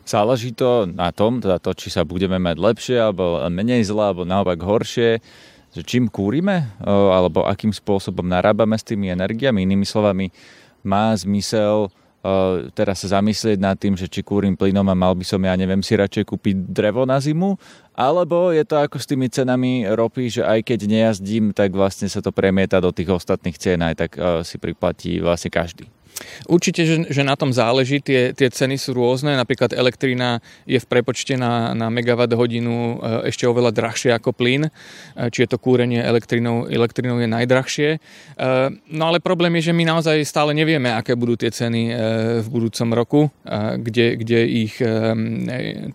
Záleží 0.09 0.57
to 0.57 0.89
na 0.89 1.13
tom, 1.13 1.45
teda 1.45 1.61
to, 1.61 1.77
či 1.77 1.93
sa 1.93 2.05
budeme 2.09 2.41
mať 2.41 2.57
lepšie, 2.57 2.97
alebo 2.97 3.45
menej 3.53 3.85
zle, 3.85 4.13
alebo 4.13 4.25
naopak 4.25 4.57
horšie 4.57 5.21
že 5.79 5.87
čím 5.87 6.11
kúrime 6.11 6.75
alebo 6.83 7.47
akým 7.47 7.71
spôsobom 7.71 8.27
narábame 8.27 8.75
s 8.75 8.83
tými 8.83 9.15
energiami. 9.15 9.63
Inými 9.63 9.87
slovami, 9.87 10.35
má 10.83 11.15
zmysel 11.15 11.95
teraz 12.75 13.07
sa 13.07 13.23
zamyslieť 13.23 13.63
nad 13.63 13.79
tým, 13.79 13.95
že 13.95 14.11
či 14.11 14.27
kúrim 14.27 14.59
plynom 14.59 14.85
a 14.91 14.95
mal 14.99 15.15
by 15.15 15.23
som, 15.23 15.39
ja 15.39 15.55
neviem, 15.55 15.81
si 15.87 15.95
radšej 15.95 16.27
kúpiť 16.27 16.55
drevo 16.67 17.07
na 17.07 17.23
zimu, 17.23 17.55
alebo 17.95 18.51
je 18.51 18.67
to 18.67 18.75
ako 18.75 18.99
s 18.99 19.07
tými 19.07 19.31
cenami 19.31 19.87
ropy, 19.87 20.27
že 20.27 20.43
aj 20.43 20.67
keď 20.67 20.81
nejazdím, 20.91 21.55
tak 21.55 21.73
vlastne 21.73 22.11
sa 22.11 22.19
to 22.19 22.35
premieta 22.35 22.83
do 22.83 22.91
tých 22.91 23.15
ostatných 23.15 23.57
cien, 23.57 23.81
aj 23.87 23.95
tak 23.95 24.11
si 24.43 24.59
priplatí 24.59 25.23
vlastne 25.23 25.49
každý. 25.55 25.87
Určite, 26.49 26.83
že, 26.83 26.97
že 27.11 27.23
na 27.23 27.39
tom 27.39 27.55
záleží, 27.55 28.03
tie, 28.03 28.35
tie 28.35 28.49
ceny 28.51 28.75
sú 28.81 28.97
rôzne, 28.97 29.39
napríklad 29.39 29.75
elektrina 29.75 30.43
je 30.67 30.81
v 30.81 30.87
prepočte 30.87 31.39
na, 31.39 31.77
na 31.77 31.93
megawatt 31.93 32.33
hodinu 32.35 32.99
e, 32.99 33.31
ešte 33.31 33.47
oveľa 33.47 33.71
drahšie 33.75 34.11
ako 34.15 34.35
plyn, 34.35 34.67
e, 34.67 34.71
či 35.31 35.45
je 35.45 35.49
to 35.51 35.63
kúrenie 35.63 36.03
elektrinou, 36.03 36.67
elektrinou 36.67 37.23
je 37.23 37.29
najdrahšie. 37.31 37.89
E, 37.95 37.99
no 38.91 39.03
ale 39.11 39.23
problém 39.23 39.55
je, 39.61 39.71
že 39.71 39.77
my 39.77 39.85
naozaj 39.87 40.25
stále 40.27 40.57
nevieme, 40.57 40.91
aké 40.91 41.15
budú 41.15 41.39
tie 41.39 41.51
ceny 41.53 41.81
v 42.43 42.49
budúcom 42.49 42.89
roku, 42.95 43.21
kde, 43.79 44.19
kde 44.19 44.41
ich 44.47 44.75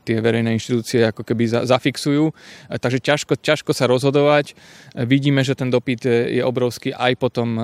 tie 0.03 0.17
verejné 0.19 0.55
inštitúcie 0.55 1.03
ako 1.09 1.25
keby 1.25 1.65
zafixujú, 1.67 2.31
takže 2.69 2.99
ťažko, 3.03 3.33
ťažko 3.39 3.71
sa 3.75 3.89
rozhodovať. 3.89 4.55
Vidíme, 4.93 5.41
že 5.41 5.57
ten 5.57 5.69
dopyt 5.73 6.05
je 6.07 6.41
obrovský 6.43 6.93
aj 6.93 7.13
potom, 7.19 7.57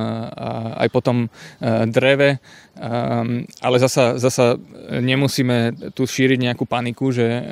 aj 0.76 0.88
potom 0.92 1.30
dreve, 1.90 2.39
Um, 2.80 3.44
ale 3.60 3.76
zasa, 3.84 4.16
zasa 4.16 4.56
nemusíme 4.88 5.92
tu 5.92 6.08
šíriť 6.08 6.40
nejakú 6.40 6.64
paniku, 6.64 7.12
že, 7.12 7.28
e, 7.28 7.44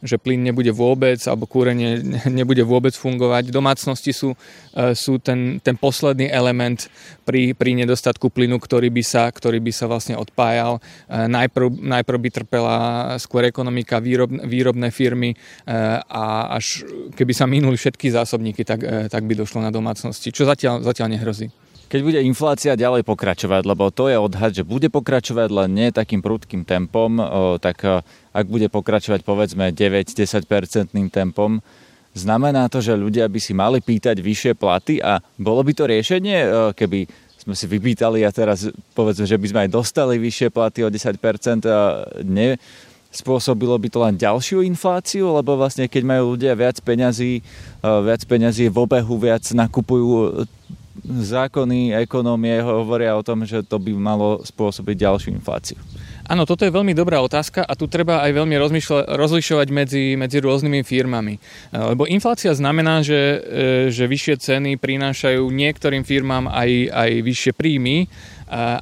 že 0.00 0.16
plyn 0.16 0.40
nebude 0.40 0.72
vôbec 0.72 1.20
alebo 1.28 1.44
kúrenie 1.44 2.00
nebude 2.40 2.64
vôbec 2.64 2.96
fungovať. 2.96 3.52
Domácnosti 3.52 4.16
sú, 4.16 4.32
e, 4.72 4.96
sú 4.96 5.20
ten, 5.20 5.60
ten 5.60 5.76
posledný 5.76 6.32
element 6.32 6.88
pri, 7.28 7.52
pri 7.52 7.76
nedostatku 7.76 8.32
plynu, 8.32 8.56
ktorý 8.56 8.88
by 8.88 9.04
sa, 9.04 9.28
ktorý 9.28 9.60
by 9.60 9.68
sa 9.68 9.84
vlastne 9.84 10.16
odpájal. 10.16 10.80
E, 10.80 11.28
najprv, 11.28 11.68
najprv 11.84 12.18
by 12.24 12.30
trpela 12.32 12.76
skôr 13.20 13.44
ekonomika, 13.44 14.00
výrob, 14.00 14.32
výrobné 14.48 14.88
firmy 14.88 15.36
a 16.08 16.56
až 16.56 16.88
keby 17.12 17.32
sa 17.36 17.44
minuli 17.44 17.76
všetky 17.76 18.08
zásobníky, 18.08 18.64
tak, 18.64 18.80
tak 19.12 19.22
by 19.28 19.34
došlo 19.36 19.60
na 19.60 19.68
domácnosti, 19.68 20.32
čo 20.32 20.48
zatiaľ, 20.48 20.80
zatiaľ 20.80 21.12
nehrozí. 21.12 21.52
Keď 21.94 22.02
bude 22.02 22.26
inflácia 22.26 22.74
ďalej 22.74 23.06
pokračovať, 23.06 23.70
lebo 23.70 23.86
to 23.94 24.10
je 24.10 24.18
odhad, 24.18 24.50
že 24.50 24.66
bude 24.66 24.90
pokračovať 24.90 25.46
len 25.46 25.78
nie 25.78 25.94
takým 25.94 26.18
prudkým 26.18 26.66
tempom, 26.66 27.22
tak 27.62 27.86
ak 28.34 28.46
bude 28.50 28.66
pokračovať 28.66 29.22
povedzme 29.22 29.70
9-10% 29.70 30.90
tempom, 31.14 31.62
znamená 32.10 32.66
to, 32.66 32.82
že 32.82 32.98
ľudia 32.98 33.30
by 33.30 33.38
si 33.38 33.54
mali 33.54 33.78
pýtať 33.78 34.18
vyššie 34.18 34.58
platy 34.58 34.98
a 34.98 35.22
bolo 35.38 35.62
by 35.62 35.70
to 35.70 35.86
riešenie, 35.86 36.74
keby 36.74 37.06
sme 37.38 37.54
si 37.54 37.70
vypýtali 37.70 38.26
a 38.26 38.34
teraz 38.34 38.66
povedzme, 38.90 39.30
že 39.30 39.38
by 39.38 39.46
sme 39.54 39.60
aj 39.62 39.70
dostali 39.70 40.18
vyššie 40.18 40.50
platy 40.50 40.82
o 40.82 40.90
10%, 40.90 41.14
a 41.70 42.10
ne, 42.26 42.58
spôsobilo 43.14 43.78
by 43.78 43.88
to 43.94 44.02
len 44.02 44.18
ďalšiu 44.18 44.66
infláciu, 44.66 45.30
lebo 45.30 45.54
vlastne 45.54 45.86
keď 45.86 46.02
majú 46.02 46.34
ľudia 46.34 46.58
viac 46.58 46.74
peňazí, 46.82 47.38
viac 47.86 48.26
peňazí 48.26 48.66
v 48.66 48.82
obehu, 48.82 49.14
viac 49.14 49.46
nakupujú 49.54 50.42
zákony 51.02 51.96
ekonómie 52.06 52.62
hovoria 52.62 53.18
o 53.18 53.26
tom, 53.26 53.42
že 53.42 53.66
to 53.66 53.82
by 53.82 53.90
malo 53.98 54.40
spôsobiť 54.46 54.94
ďalšiu 54.94 55.34
infláciu. 55.34 55.78
Áno, 56.24 56.48
toto 56.48 56.64
je 56.64 56.72
veľmi 56.72 56.96
dobrá 56.96 57.20
otázka 57.20 57.60
a 57.68 57.76
tu 57.76 57.84
treba 57.84 58.24
aj 58.24 58.32
veľmi 58.32 58.56
rozlišovať 59.12 59.68
medzi, 59.68 60.16
medzi 60.16 60.40
rôznymi 60.40 60.80
firmami. 60.80 61.36
Lebo 61.68 62.08
inflácia 62.08 62.48
znamená, 62.56 63.04
že, 63.04 63.44
e, 63.44 63.92
že 63.92 64.08
vyššie 64.08 64.34
ceny 64.40 64.80
prinášajú 64.80 65.44
niektorým 65.44 66.00
firmám 66.00 66.48
aj, 66.48 66.88
aj 66.88 67.10
vyššie 67.28 67.52
príjmy 67.52 68.08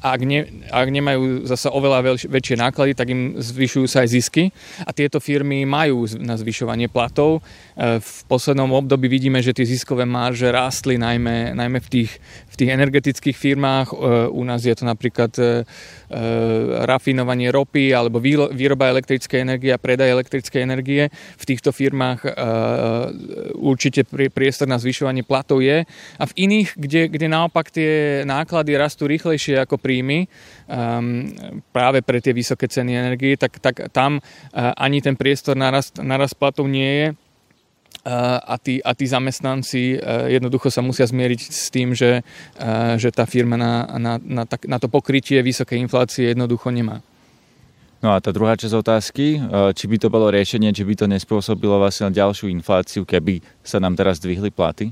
ak, 0.02 0.21
ne, 0.26 0.66
ak 0.69 0.88
nemajú 0.90 1.47
zase 1.47 1.71
oveľa 1.71 1.99
veľ, 2.02 2.16
väčšie 2.26 2.57
náklady, 2.59 2.92
tak 2.99 3.09
im 3.14 3.38
zvyšujú 3.38 3.87
sa 3.87 4.02
aj 4.02 4.09
zisky 4.11 4.50
a 4.83 4.90
tieto 4.90 5.23
firmy 5.23 5.62
majú 5.62 6.04
na 6.19 6.35
zvyšovanie 6.35 6.90
platov. 6.90 7.40
E, 7.78 8.02
v 8.02 8.12
poslednom 8.26 8.69
období 8.75 9.07
vidíme, 9.07 9.38
že 9.38 9.54
tie 9.54 9.66
ziskové 9.66 10.02
marže 10.02 10.50
rástli 10.50 10.99
najmä, 10.99 11.54
najmä 11.54 11.78
v, 11.78 11.88
tých, 11.88 12.12
v 12.50 12.54
tých 12.59 12.71
energetických 12.75 13.37
firmách. 13.38 13.88
E, 13.90 13.97
u 14.35 14.42
nás 14.42 14.66
je 14.66 14.75
to 14.75 14.85
napríklad 14.85 15.33
e, 15.38 15.62
rafinovanie 16.85 17.49
ropy 17.49 17.95
alebo 17.95 18.21
výroba 18.52 18.92
elektrickej 18.92 19.40
energie 19.40 19.73
a 19.73 19.81
predaj 19.81 20.12
elektrickej 20.12 20.61
energie. 20.61 21.09
V 21.40 21.45
týchto 21.49 21.73
firmách 21.73 22.37
určite 23.57 24.04
priestor 24.04 24.69
na 24.69 24.76
zvyšovanie 24.76 25.25
platov 25.25 25.64
je. 25.64 25.88
A 26.21 26.25
v 26.28 26.33
iných, 26.37 26.76
kde, 26.76 27.09
kde 27.09 27.26
naopak 27.33 27.73
tie 27.73 28.23
náklady 28.28 28.76
rastú 28.76 29.09
rýchlejšie 29.09 29.51
vyššie 29.52 29.68
ako 29.68 29.76
príjmy 29.76 30.25
um, 30.64 31.28
práve 31.76 32.00
pre 32.00 32.25
tie 32.25 32.32
vysoké 32.32 32.64
ceny 32.73 32.97
energie, 32.97 33.37
tak, 33.37 33.61
tak 33.61 33.92
tam 33.92 34.16
uh, 34.16 34.73
ani 34.80 35.04
ten 35.04 35.12
priestor 35.12 35.52
narast, 35.52 36.00
narast 36.00 36.40
platov 36.40 36.64
nie 36.73 36.88
je 36.88 37.06
uh, 37.12 38.40
a 38.40 38.56
tí, 38.56 38.80
a 38.80 38.97
tí 38.97 39.04
zamestnanci 39.04 40.00
uh, 40.00 40.32
jednoducho 40.32 40.73
sa 40.73 40.80
musia 40.80 41.04
zmieriť 41.04 41.40
s 41.52 41.68
tým, 41.68 41.92
že, 41.92 42.25
že 42.97 43.09
tá 43.12 43.28
firma 43.28 43.61
na, 43.61 43.85
na, 44.00 44.12
na, 44.16 44.42
tak, 44.49 44.64
na 44.64 44.80
to 44.80 44.88
pokrytie 44.88 45.44
vysokej 45.44 45.76
inflácie 45.76 46.32
jednoducho 46.32 46.73
nemá. 46.73 47.04
No 48.02 48.11
a 48.11 48.18
tá 48.18 48.35
druhá 48.35 48.59
časť 48.59 48.75
otázky, 48.75 49.38
či 49.78 49.85
by 49.87 49.97
to 50.02 50.11
bolo 50.11 50.26
riešenie, 50.26 50.75
či 50.75 50.82
by 50.82 50.99
to 50.99 51.06
nespôsobilo 51.06 51.78
vlastne 51.78 52.11
ďalšiu 52.11 52.50
infláciu, 52.50 53.06
keby 53.06 53.38
sa 53.62 53.78
nám 53.78 53.94
teraz 53.94 54.18
zdvihli 54.18 54.50
platy? 54.50 54.90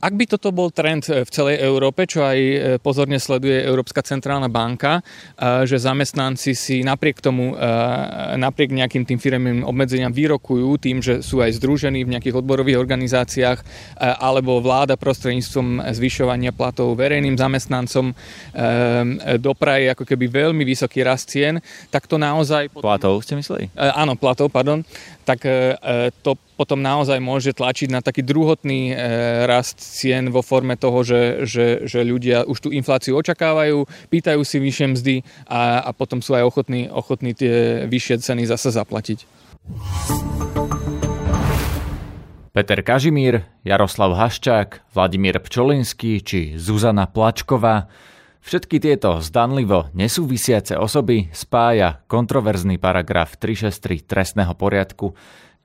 Ak 0.00 0.16
by 0.16 0.24
toto 0.24 0.48
bol 0.48 0.72
trend 0.72 1.04
e, 1.12 1.26
v 1.26 1.30
celej 1.30 1.60
Európe, 1.60 2.08
čo 2.08 2.24
aj 2.24 2.38
e, 2.38 2.56
pozorne 2.80 3.20
sleduje 3.20 3.60
Európska 3.60 4.00
centrálna 4.00 4.48
banka, 4.48 5.00
e, 5.00 5.68
že 5.68 5.76
zamestnanci 5.76 6.56
si 6.56 6.80
napriek 6.80 7.20
tomu, 7.20 7.52
napriek 8.36 8.72
nejakým 8.72 9.04
tým 9.04 9.18
firmným 9.20 9.60
obmedzeniam 9.66 10.12
vyrokujú 10.14 10.68
tým, 10.80 11.04
že 11.04 11.20
sú 11.20 11.44
aj 11.44 11.60
združení 11.60 12.06
v 12.06 12.16
nejakých 12.16 12.40
odborových 12.40 12.80
organizáciách 12.80 13.58
alebo 13.98 14.62
vláda 14.64 14.96
prostredníctvom 14.96 15.84
zvyšovania 15.92 16.54
platov 16.56 16.96
verejným 16.96 17.36
zamestnancom 17.36 18.16
dopraje 19.36 19.92
ako 19.92 20.04
keby 20.06 20.26
veľmi 20.30 20.62
vysoký 20.64 21.04
rast 21.04 21.32
cien, 21.34 21.60
tak 21.92 22.08
to 22.08 22.16
naozaj... 22.16 22.72
Platov 22.72 23.20
ste 23.26 23.36
mysleli? 23.36 23.68
Áno, 23.76 24.16
platov, 24.16 24.48
pardon. 24.48 24.80
Tak 25.26 25.44
to 26.24 26.38
potom 26.60 26.84
naozaj 26.84 27.16
môže 27.24 27.56
tlačiť 27.56 27.88
na 27.88 28.04
taký 28.04 28.20
druhotný 28.20 28.92
e, 28.92 28.94
rast 29.48 29.80
cien 29.80 30.28
vo 30.28 30.44
forme 30.44 30.76
toho, 30.76 31.00
že, 31.00 31.48
že, 31.48 31.88
že 31.88 32.04
ľudia 32.04 32.44
už 32.44 32.60
tú 32.60 32.68
infláciu 32.68 33.16
očakávajú, 33.16 33.88
pýtajú 34.12 34.44
si 34.44 34.60
vyššie 34.60 34.86
mzdy 34.92 35.16
a, 35.48 35.80
a 35.80 35.90
potom 35.96 36.20
sú 36.20 36.36
aj 36.36 36.44
ochotní, 36.44 36.92
ochotní 36.92 37.32
tie 37.32 37.88
vyššie 37.88 38.20
ceny 38.20 38.44
zase 38.44 38.76
zaplatiť. 38.76 39.24
Peter 42.52 42.84
Kažimír, 42.84 43.40
Jaroslav 43.64 44.12
Haščák, 44.12 44.84
Vladimír 44.92 45.40
Pčolinský 45.40 46.20
či 46.20 46.60
Zuzana 46.60 47.08
Plačková 47.08 47.88
Všetky 48.40 48.80
tieto 48.80 49.20
zdanlivo 49.20 49.92
nesúvisiace 49.92 50.72
osoby 50.80 51.28
spája 51.28 52.00
kontroverzný 52.08 52.80
paragraf 52.80 53.36
363 53.36 54.00
trestného 54.08 54.56
poriadku, 54.56 55.12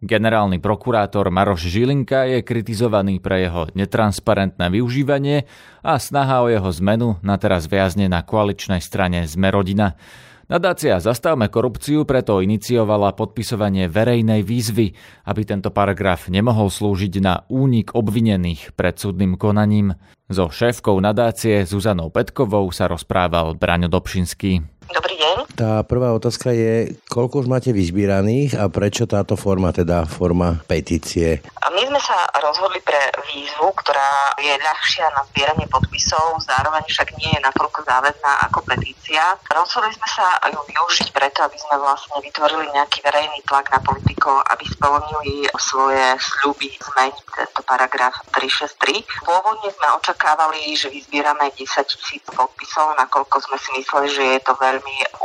Generálny 0.05 0.61
prokurátor 0.61 1.33
Maroš 1.33 1.65
Žilinka 1.65 2.29
je 2.29 2.45
kritizovaný 2.45 3.17
pre 3.17 3.49
jeho 3.49 3.65
netransparentné 3.73 4.69
využívanie 4.69 5.49
a 5.81 5.97
snaha 5.97 6.45
o 6.45 6.47
jeho 6.47 6.69
zmenu 6.77 7.17
na 7.25 7.41
teraz 7.41 7.65
viazne 7.65 8.05
na 8.05 8.21
koaličnej 8.21 8.85
strane 8.85 9.25
Zmerodina. 9.25 9.97
Nadácia 10.45 11.01
Zastavme 11.01 11.49
korupciu 11.49 12.05
preto 12.05 12.37
iniciovala 12.37 13.17
podpisovanie 13.17 13.89
verejnej 13.89 14.45
výzvy, 14.45 14.93
aby 15.25 15.41
tento 15.41 15.73
paragraf 15.73 16.29
nemohol 16.29 16.69
slúžiť 16.69 17.17
na 17.17 17.41
únik 17.49 17.97
obvinených 17.97 18.77
pred 18.77 18.93
súdnym 19.01 19.41
konaním. 19.41 19.97
So 20.29 20.53
šéfkou 20.53 21.01
nadácie 21.01 21.65
Zuzanou 21.65 22.13
Petkovou 22.13 22.69
sa 22.69 22.85
rozprával 22.85 23.57
Braňo 23.57 23.89
Dobšinský. 23.89 24.74
Dobrý 24.85 25.17
deň. 25.17 25.57
Tá 25.57 25.81
prvá 25.81 26.13
otázka 26.13 26.53
je, 26.53 26.93
koľko 27.09 27.41
už 27.41 27.47
máte 27.49 27.73
vyzbieraných 27.73 28.53
a 28.59 28.69
prečo 28.69 29.09
táto 29.09 29.33
forma, 29.33 29.73
teda 29.73 30.05
forma 30.05 30.61
petície? 30.69 31.41
A 31.65 31.73
my 31.73 31.81
sme 31.89 31.97
sa 31.97 32.29
rozhodli 32.37 32.77
pre 32.85 33.09
výzvu, 33.25 33.73
ktorá 33.81 34.37
je 34.37 34.53
ľahšia 34.53 35.09
na 35.17 35.25
zbieranie 35.33 35.65
podpisov, 35.65 36.37
zároveň 36.45 36.85
však 36.85 37.17
nie 37.17 37.33
je 37.33 37.41
natoľko 37.41 37.81
záväzná 37.81 38.31
ako 38.45 38.61
petícia. 38.69 39.33
Rozhodli 39.49 39.89
sme 39.97 40.09
sa 40.11 40.37
ju 40.53 40.59
využiť 40.61 41.09
preto, 41.09 41.41
aby 41.41 41.57
sme 41.57 41.81
vlastne 41.81 42.21
vytvorili 42.21 42.69
nejaký 42.77 43.01
verejný 43.01 43.41
tlak 43.49 43.73
na 43.73 43.81
politikov, 43.81 44.45
aby 44.53 44.63
splnili 44.69 45.49
svoje 45.57 46.19
sľuby 46.21 46.69
zmeniť 46.77 47.25
tento 47.33 47.61
paragraf 47.65 48.21
363. 48.37 49.01
Pôvodne 49.25 49.69
sme 49.73 49.87
očakávali, 49.97 50.77
že 50.77 50.93
vyzbierame 50.93 51.49
10 51.57 51.65
tisíc 51.89 52.21
podpisov, 52.29 52.93
nakoľko 53.01 53.35
sme 53.49 53.57
si 53.57 53.69
mysleli, 53.81 54.07
že 54.13 54.23
je 54.37 54.41
to 54.45 54.53
veľmi 54.53 54.74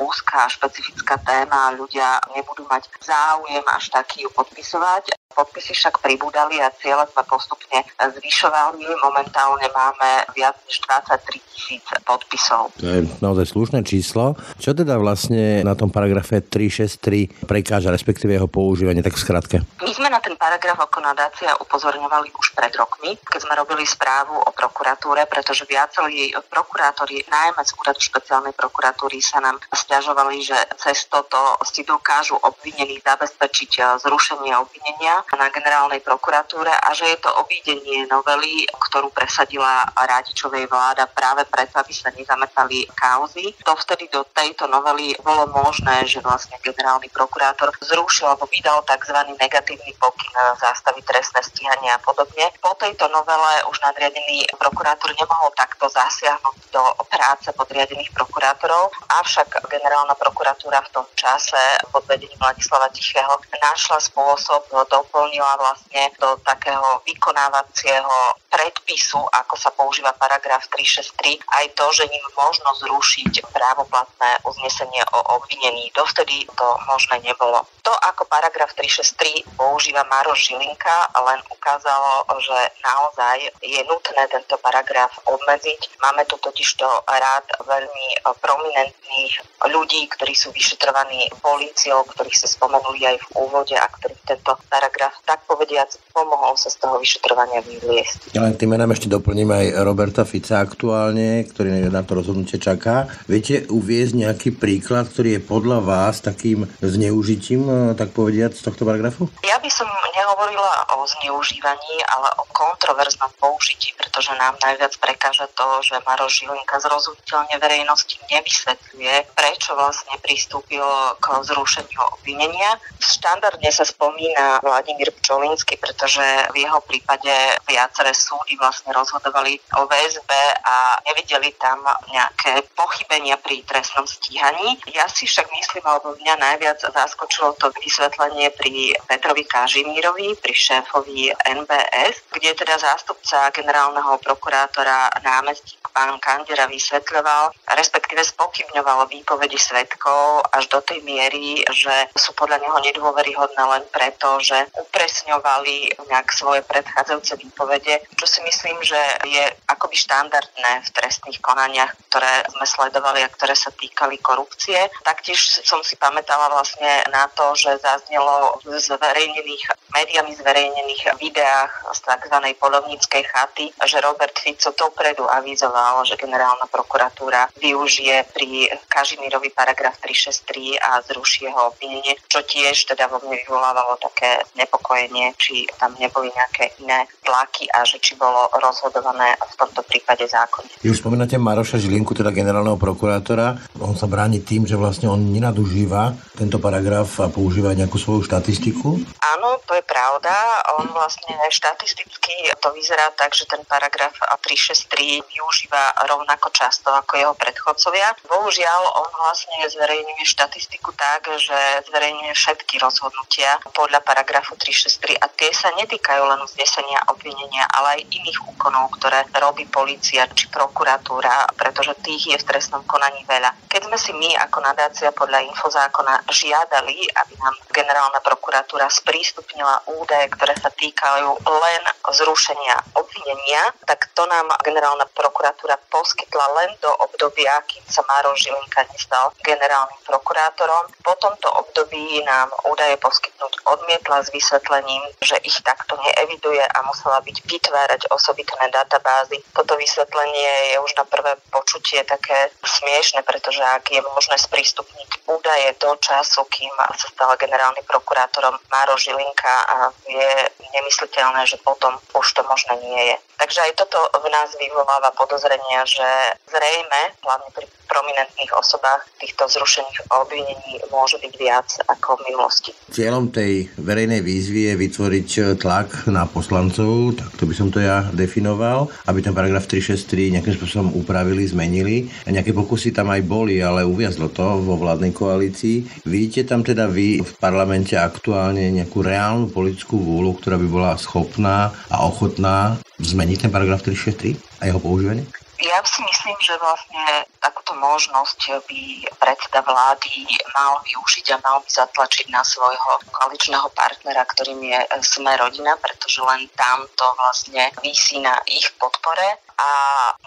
úzká 0.01 0.47
a 0.47 0.53
špecifická 0.53 1.17
téma 1.21 1.75
ľudia 1.77 2.21
nebudú 2.35 2.67
mať 2.67 2.89
záujem 3.01 3.65
až 3.71 3.85
taký 3.91 4.25
ju 4.27 4.31
podpisovať. 4.33 5.20
Podpisy 5.31 5.73
však 5.73 6.03
pribúdali 6.03 6.59
a 6.59 6.69
cieľe 6.75 7.07
sme 7.11 7.23
postupne 7.25 7.87
zvyšovali. 7.97 8.83
Momentálne 8.83 9.67
máme 9.73 10.27
viac 10.35 10.59
než 10.67 10.83
23 10.85 11.41
tisíc 11.51 11.85
podpisov. 12.03 12.75
To 12.81 12.87
je 12.87 13.07
naozaj 13.23 13.53
slušné 13.53 13.87
číslo. 13.87 14.35
Čo 14.59 14.75
teda 14.75 14.99
vlastne 14.99 15.63
na 15.63 15.79
tom 15.79 15.89
paragrafe 15.93 16.43
363 16.43 17.47
prekáža, 17.47 17.95
respektíve 17.95 18.35
jeho 18.35 18.51
používanie, 18.51 19.05
tak 19.05 19.15
v 19.15 19.23
skratke? 19.23 19.57
My 19.81 19.93
sme 19.95 20.09
na 20.11 20.19
ten 20.19 20.35
paragraf 20.35 20.77
ako 20.83 20.99
nadácia 21.05 21.55
upozorňovali 21.63 22.35
už 22.35 22.47
pred 22.57 22.75
rokmi, 22.75 23.15
keď 23.23 23.41
sme 23.47 23.55
robili 23.55 23.85
správu 23.87 24.35
o 24.35 24.51
prokuratúre, 24.51 25.25
pretože 25.31 25.63
viacerí 25.69 26.35
prokurátori, 26.51 27.23
najmä 27.29 27.63
z 27.63 27.73
úradu 27.79 28.01
špeciálnej 28.03 28.53
prokuratúry, 28.57 29.23
sa 29.23 29.39
nám 29.39 29.61
stiažovali, 29.71 30.43
že 30.43 30.59
cez 30.81 31.07
toto 31.07 31.39
si 31.63 31.87
dokážu 31.87 32.35
obvinení 32.41 32.99
zabezpečiť 33.05 34.01
zrušenie 34.01 34.53
obvinenia 34.57 35.20
na 35.37 35.49
generálnej 35.53 36.01
prokuratúre 36.01 36.71
a 36.71 36.89
že 36.97 37.07
je 37.11 37.19
to 37.21 37.31
obídenie 37.41 38.07
novely, 38.11 38.67
ktorú 38.91 39.13
presadila 39.13 39.87
Rádičovej 39.95 40.67
vláda 40.67 41.07
práve 41.11 41.45
preto, 41.49 41.79
aby 41.81 41.93
sa 41.93 42.11
nezametali 42.15 42.87
kauzy. 42.97 43.55
vtedy 43.65 44.09
do 44.13 44.25
tejto 44.37 44.69
novely 44.69 45.17
bolo 45.25 45.49
možné, 45.51 46.05
že 46.07 46.21
vlastne 46.21 46.57
generálny 46.61 47.09
prokurátor 47.11 47.73
zrušil 47.81 48.29
alebo 48.29 48.47
vydal 48.51 48.85
tzv. 48.85 49.17
negatívny 49.41 49.93
pokyn 49.99 50.35
zástavy 50.61 51.01
trestné 51.03 51.41
stíhania 51.43 51.97
a 51.97 52.03
podobne. 52.03 52.53
Po 52.61 52.77
tejto 52.77 53.09
novele 53.09 53.65
už 53.71 53.77
nadriadený 53.83 54.47
prokurátor 54.59 55.11
nemohol 55.17 55.51
takto 55.57 55.89
zasiahnuť 55.89 56.57
do 56.71 56.83
práce 57.11 57.49
podriadených 57.53 58.13
prokurátorov, 58.15 58.95
avšak 59.21 59.67
generálna 59.67 60.15
prokuratúra 60.15 60.85
v 60.87 60.93
tom 60.95 61.07
čase 61.19 61.59
pod 61.91 62.07
vedením 62.07 62.39
Vladislava 62.39 62.89
Tichého 62.95 63.35
našla 63.61 63.99
spôsob 64.01 64.63
do 64.71 65.01
doplnila 65.11 65.59
vlastne 65.59 66.07
do 66.23 66.39
takého 66.47 67.03
vykonávacieho 67.03 68.39
predpisu, 68.47 69.19
ako 69.19 69.55
sa 69.59 69.75
používa 69.75 70.15
paragraf 70.15 70.71
363, 70.71 71.39
aj 71.43 71.67
to, 71.75 71.87
že 71.91 72.07
ním 72.07 72.23
možno 72.39 72.71
zrušiť 72.79 73.43
právoplatné 73.51 74.31
uznesenie 74.47 75.03
o 75.11 75.19
obvinení. 75.35 75.91
Dovtedy 75.95 76.47
to 76.55 76.67
možné 76.87 77.19
nebolo. 77.27 77.67
To, 77.83 77.93
ako 78.07 78.27
paragraf 78.31 78.71
363 78.79 79.59
používa 79.59 80.07
Maroš 80.07 80.51
Žilinka, 80.51 81.11
len 81.27 81.43
ukázalo, 81.51 82.27
že 82.39 82.59
naozaj 82.87 83.51
je 83.67 83.81
nutné 83.91 84.23
tento 84.31 84.55
paragraf 84.63 85.11
obmedziť. 85.27 85.99
Máme 86.03 86.23
tu 86.31 86.39
totižto 86.39 86.87
rád 87.07 87.47
veľmi 87.67 88.07
prominentných 88.39 89.33
ľudí, 89.67 90.07
ktorí 90.11 90.35
sú 90.39 90.55
vyšetrovaní 90.55 91.31
políciou, 91.43 92.03
ktorých 92.07 92.47
sa 92.47 92.49
spomenuli 92.51 93.15
aj 93.15 93.17
v 93.19 93.27
úvode 93.49 93.75
a 93.79 93.87
ktorých 93.89 94.23
tento 94.27 94.53
paragraf 94.69 95.00
tak 95.25 95.47
povediac 95.49 95.89
pomohol 96.13 96.59
sa 96.59 96.69
z 96.69 96.77
toho 96.83 97.01
vyšetrovania 97.01 97.65
vyviesť. 97.65 98.37
Ja 98.37 98.45
len 98.45 98.59
tým 98.59 98.75
menám 98.77 98.93
ešte 98.93 99.09
doplním 99.09 99.49
aj 99.49 99.67
Roberta 99.87 100.29
Fica 100.29 100.61
aktuálne, 100.61 101.47
ktorý 101.49 101.89
na 101.89 102.05
to 102.05 102.19
rozhodnutie 102.19 102.61
čaká. 102.61 103.09
Viete 103.31 103.65
uviezť 103.71 104.13
nejaký 104.27 104.49
príklad, 104.59 105.09
ktorý 105.09 105.39
je 105.39 105.47
podľa 105.47 105.79
vás 105.81 106.21
takým 106.21 106.69
zneužitím, 106.83 107.63
e, 107.69 107.75
tak 107.97 108.13
povediať, 108.13 108.59
z 108.59 108.63
tohto 108.67 108.85
paragrafu? 108.85 109.31
Ja 109.47 109.57
by 109.63 109.71
som 109.71 109.87
nehovorila 110.13 110.99
o 110.99 111.07
zneužívaní, 111.07 111.97
ale 112.11 112.29
o 112.37 112.45
kontroverznom 112.51 113.31
použití, 113.39 113.95
pretože 113.97 114.35
nám 114.37 114.59
najviac 114.61 114.93
prekáža 114.99 115.47
to, 115.55 115.67
že 115.87 115.97
Maroš 116.05 116.43
Žilinka 116.45 116.77
zrozumiteľne 116.83 117.57
verejnosti 117.61 118.17
nevysvetľuje, 118.29 119.15
prečo 119.37 119.73
vlastne 119.79 120.17
pristúpil 120.25 120.85
k 121.21 121.27
zrušeniu 121.47 122.01
obvinenia. 122.19 122.81
Štandardne 122.99 123.71
sa 123.71 123.85
spomína 123.87 124.61
Vladimír 124.91 125.15
Pčolinsky, 125.23 125.79
pretože 125.79 126.23
v 126.51 126.67
jeho 126.67 126.83
prípade 126.83 127.31
viaceré 127.71 128.11
súdy 128.11 128.59
vlastne 128.59 128.91
rozhodovali 128.91 129.55
o 129.79 129.87
VSB 129.87 130.27
a 130.67 130.99
nevideli 131.07 131.55
tam 131.63 131.79
nejaké 132.11 132.67
pochybenia 132.75 133.39
pri 133.39 133.63
trestnom 133.63 134.03
stíhaní. 134.03 134.83
Ja 134.91 135.07
si 135.07 135.31
však 135.31 135.47
myslím, 135.47 135.87
alebo 135.87 136.19
mňa 136.19 136.35
najviac 136.43 136.83
zaskočilo 136.83 137.55
to 137.63 137.71
vysvetlenie 137.79 138.51
pri 138.59 138.99
Petrovi 139.07 139.47
Kažimírovi, 139.47 140.35
pri 140.43 140.55
šéfovi 140.59 141.31
NBS, 141.39 142.27
kde 142.35 142.51
teda 142.59 142.75
zástupca 142.83 143.55
generálneho 143.55 144.19
prokurátora 144.27 145.07
námestník 145.23 145.87
pán 145.95 146.19
Kandera 146.19 146.67
vysvetľoval, 146.67 147.55
respektíve 147.79 148.23
spochybňoval 148.27 149.07
výpovedi 149.07 149.59
svetkov 149.59 150.43
až 150.51 150.67
do 150.67 150.83
tej 150.83 151.03
miery, 151.07 151.63
že 151.71 152.11
sú 152.15 152.35
podľa 152.35 152.63
neho 152.63 152.79
nedôveryhodné 152.91 153.63
len 153.63 153.85
preto, 153.91 154.39
že 154.43 154.71
upresňovali 154.81 156.07
nejak 156.09 156.29
svoje 156.33 156.61
predchádzajúce 156.65 157.37
výpovede, 157.37 158.05
čo 158.17 158.27
si 158.27 158.41
myslím, 158.45 158.81
že 158.81 158.99
je 159.29 159.45
akoby 159.69 159.97
štandardné 159.97 160.73
v 160.85 160.91
trestných 160.97 161.39
konaniach, 161.45 161.93
ktoré 162.09 162.45
sme 162.49 162.67
sledovali 162.67 163.21
a 163.25 163.33
ktoré 163.33 163.55
sa 163.55 163.71
týkali 163.71 164.19
korupcie. 164.19 164.91
Taktiež 165.05 165.63
som 165.65 165.81
si 165.85 165.95
pamätala 165.97 166.51
vlastne 166.51 167.05
na 167.13 167.29
to, 167.33 167.53
že 167.57 167.81
zaznelo 167.81 168.61
v 168.65 168.77
zverejnených, 168.77 169.65
médiami 169.95 170.33
zverejnených 170.35 171.19
videách 171.19 171.73
z 171.95 172.01
tzv. 172.07 172.37
polovníckej 172.59 173.23
chaty, 173.27 173.67
že 173.87 173.99
Robert 174.01 174.35
Fico 174.39 174.71
dopredu 174.75 175.27
avizoval, 175.27 176.03
že 176.07 176.17
generálna 176.17 176.67
prokuratúra 176.71 177.51
využije 177.59 178.31
pri 178.33 178.71
Kažimírovi 178.89 179.51
paragraf 179.53 179.99
363 180.03 180.81
a 180.81 181.03
zruší 181.05 181.51
jeho 181.51 181.75
obvinenie, 181.75 182.17
čo 182.31 182.43
tiež 182.47 182.91
teda 182.91 183.11
vo 183.11 183.21
mne 183.23 183.37
vyvolávalo 183.43 183.99
také 183.99 184.43
nepokojenie, 184.57 185.35
či 185.37 185.67
tam 185.79 185.95
neboli 185.99 186.31
nejaké 186.33 186.75
iné 186.83 187.07
tlaky 187.27 187.67
a 187.71 187.85
že 187.87 187.99
či 188.03 188.15
bolo 188.17 188.51
rozhodované 188.59 189.35
v 189.39 189.55
tomto 189.59 189.83
prípade 189.87 190.27
zákonne. 190.27 190.71
Vy 190.83 190.91
už 190.91 191.03
spomínate 191.03 191.37
Maroša 191.39 191.79
Žilinku, 191.79 192.15
teda 192.15 192.35
generálneho 192.35 192.79
prokurátora. 192.81 193.59
On 193.83 193.95
sa 193.95 194.07
bráni 194.07 194.43
tým, 194.43 194.67
že 194.67 194.79
vlastne 194.79 195.11
on 195.11 195.21
nenadužíva 195.21 196.15
tento 196.39 196.57
paragraf 196.63 197.21
a 197.21 197.29
používa 197.29 197.77
nejakú 197.77 198.01
svoju 198.01 198.25
štatistiku? 198.27 198.97
Áno, 199.21 199.61
to 199.65 199.77
je 199.77 199.80
pravda. 199.85 200.33
On 200.81 200.87
vlastne 200.93 201.37
štatisticky 201.49 202.53
to 202.61 202.69
vyzerá 202.73 203.11
tak, 203.17 203.35
že 203.35 203.47
ten 203.47 203.63
paragraf 203.65 204.15
363 204.43 205.23
využíva 205.25 206.05
rovnako 206.09 206.51
často 206.51 206.91
ako 206.91 207.13
jeho 207.17 207.35
predchodcovia. 207.37 208.15
Bohužiaľ, 208.27 208.83
on 209.01 209.11
vlastne 209.21 209.65
zverejňuje 209.69 210.25
štatistiku 210.27 210.91
tak, 210.97 211.31
že 211.39 211.59
zverejňuje 211.89 212.33
všetky 212.35 212.83
rozhodnutia 212.83 213.61
podľa 213.73 214.01
paragrafu 214.03 214.57
363 214.57 215.21
a 215.21 215.27
tie 215.31 215.51
sa 215.55 215.71
netýkajú 215.79 216.23
len 216.25 216.41
uznesenia 216.43 217.01
obvinenia, 217.13 217.69
ale 217.71 218.01
aj 218.01 218.09
iných 218.11 218.39
úkonov, 218.57 218.93
ktoré 218.99 219.23
robí 219.39 219.65
policia 219.71 220.27
či 220.35 220.51
prokuratúra, 220.51 221.53
pretože 221.55 221.95
tých 222.03 222.35
je 222.35 222.37
v 222.41 222.49
trestnom 222.49 222.83
konaní 222.85 223.23
veľa. 223.29 223.55
Keď 223.71 223.81
sme 223.87 223.99
si 223.99 224.13
my 224.17 224.31
ako 224.49 224.59
nadácia 224.65 225.15
podľa 225.15 225.47
infozákona 225.47 226.27
žiadali, 226.27 227.07
aby 227.15 227.35
nám 227.39 227.55
generálna 227.71 228.19
prokuratúra 228.25 228.91
sprístupnila 228.91 229.70
zverejnila 229.71 230.03
údaje, 230.03 230.27
ktoré 230.35 230.55
sa 230.59 230.71
týkajú 230.75 231.29
len 231.47 231.83
zrušenia 232.11 232.77
obvinenia, 232.99 233.71
tak 233.87 234.11
to 234.15 234.27
nám 234.27 234.51
generálna 234.67 235.07
prokuratúra 235.15 235.79
poskytla 235.91 236.47
len 236.59 236.71
do 236.83 236.91
obdobia, 237.07 237.55
kým 237.71 237.83
sa 237.87 238.03
Máro 238.07 238.35
Žilinka 238.35 238.83
nestal 238.91 239.31
generálnym 239.47 240.01
prokurátorom. 240.07 240.91
Po 241.05 241.15
tomto 241.23 241.47
období 241.55 242.23
nám 242.27 242.51
údaje 242.67 242.99
poskytnúť 242.99 243.63
odmietla 243.67 244.27
s 244.27 244.33
vysvetlením, 244.35 245.03
že 245.23 245.39
ich 245.47 245.59
takto 245.63 245.95
neeviduje 246.01 246.63
a 246.65 246.79
musela 246.83 247.23
byť 247.23 247.37
vytvárať 247.47 248.11
osobitné 248.11 248.75
databázy. 248.75 249.39
Toto 249.55 249.79
vysvetlenie 249.79 250.75
je 250.75 250.77
už 250.83 250.93
na 250.99 251.05
prvé 251.07 251.39
počutie 251.55 252.03
také 252.03 252.51
smiešne, 252.65 253.23
pretože 253.23 253.63
ak 253.63 253.87
je 253.93 254.03
možné 254.03 254.35
sprístupniť 254.41 255.31
údaje 255.31 255.69
do 255.79 255.95
času, 256.01 256.43
kým 256.51 256.73
sa 256.97 257.07
stal 257.13 257.37
generálnym 257.39 257.85
prokurátorom 257.87 258.57
Máro 258.73 258.97
Žilinka 258.97 259.60
a 259.61 259.77
je 260.09 260.31
nemysliteľné, 260.71 261.43
že 261.47 261.59
potom 261.61 261.99
už 262.15 262.27
to 262.33 262.43
možno 262.47 262.79
nie 262.81 263.15
je. 263.15 263.17
Takže 263.41 263.61
aj 263.65 263.73
toto 263.81 263.99
v 264.21 264.27
nás 264.29 264.53
vyvoláva 264.55 265.11
podozrenia, 265.17 265.81
že 265.89 266.07
zrejme, 266.53 267.01
hlavne 267.25 267.49
pri 267.57 267.67
prominentných 267.91 268.53
osobách, 268.55 269.03
týchto 269.19 269.51
zrušených 269.51 270.15
obvinení 270.15 270.79
môže 270.95 271.19
byť 271.19 271.33
viac 271.35 271.69
ako 271.91 272.23
v 272.23 272.31
minulosti. 272.31 272.71
Cieľom 272.95 273.35
tej 273.35 273.67
verejnej 273.83 274.23
výzvy 274.23 274.71
je 274.71 274.75
vytvoriť 274.79 275.29
tlak 275.59 276.07
na 276.07 276.31
poslancov, 276.31 277.19
tak 277.19 277.35
to 277.35 277.51
by 277.51 277.55
som 277.57 277.75
to 277.75 277.83
ja 277.83 278.07
definoval, 278.15 278.87
aby 279.11 279.19
ten 279.25 279.35
paragraf 279.35 279.67
363 279.67 280.39
nejakým 280.39 280.55
spôsobom 280.55 280.95
upravili, 280.95 281.43
zmenili. 281.51 282.07
A 282.25 282.31
nejaké 282.31 282.55
pokusy 282.55 282.95
tam 282.95 283.11
aj 283.11 283.27
boli, 283.27 283.59
ale 283.59 283.83
uviazlo 283.83 284.31
to 284.31 284.63
vo 284.63 284.79
vládnej 284.79 285.11
koalícii. 285.11 286.07
Vidíte 286.07 286.47
tam 286.47 286.63
teda 286.63 286.87
vy 286.87 287.19
v 287.27 287.33
parlamente 287.43 287.99
aktuálne 287.99 288.71
nejakú 288.71 289.03
reálnu 289.03 289.50
politickú 289.51 289.99
vôľu, 289.99 290.39
ktorá 290.39 290.57
by 290.57 290.67
bola 290.71 290.91
schopná 290.97 291.75
a 291.91 292.07
ochotná 292.07 292.79
zmeniť 293.03 293.47
ten 293.47 293.51
paragraf 293.51 293.83
363 293.85 294.63
a 294.63 294.71
jeho 294.71 294.81
používanie? 294.81 295.27
Ja 295.61 295.85
si 295.85 296.01
myslím, 296.01 296.41
že 296.41 296.57
vlastne 296.57 297.29
takúto 297.37 297.77
možnosť 297.77 298.65
by 298.65 298.83
predseda 299.21 299.61
vlády 299.61 300.25
mal 300.57 300.81
využiť 300.81 301.37
a 301.37 301.43
mal 301.45 301.61
by 301.61 301.69
zatlačiť 301.69 302.33
na 302.33 302.41
svojho 302.41 303.05
koaličného 303.13 303.69
partnera, 303.77 304.25
ktorým 304.25 304.57
je 304.57 304.81
Sme 305.05 305.37
rodina, 305.37 305.77
pretože 305.77 306.25
len 306.25 306.49
tam 306.57 306.89
to 306.97 307.05
vlastne 307.21 307.69
vysí 307.85 308.25
na 308.25 308.41
ich 308.49 308.73
podpore. 308.81 309.37
A 309.61 309.69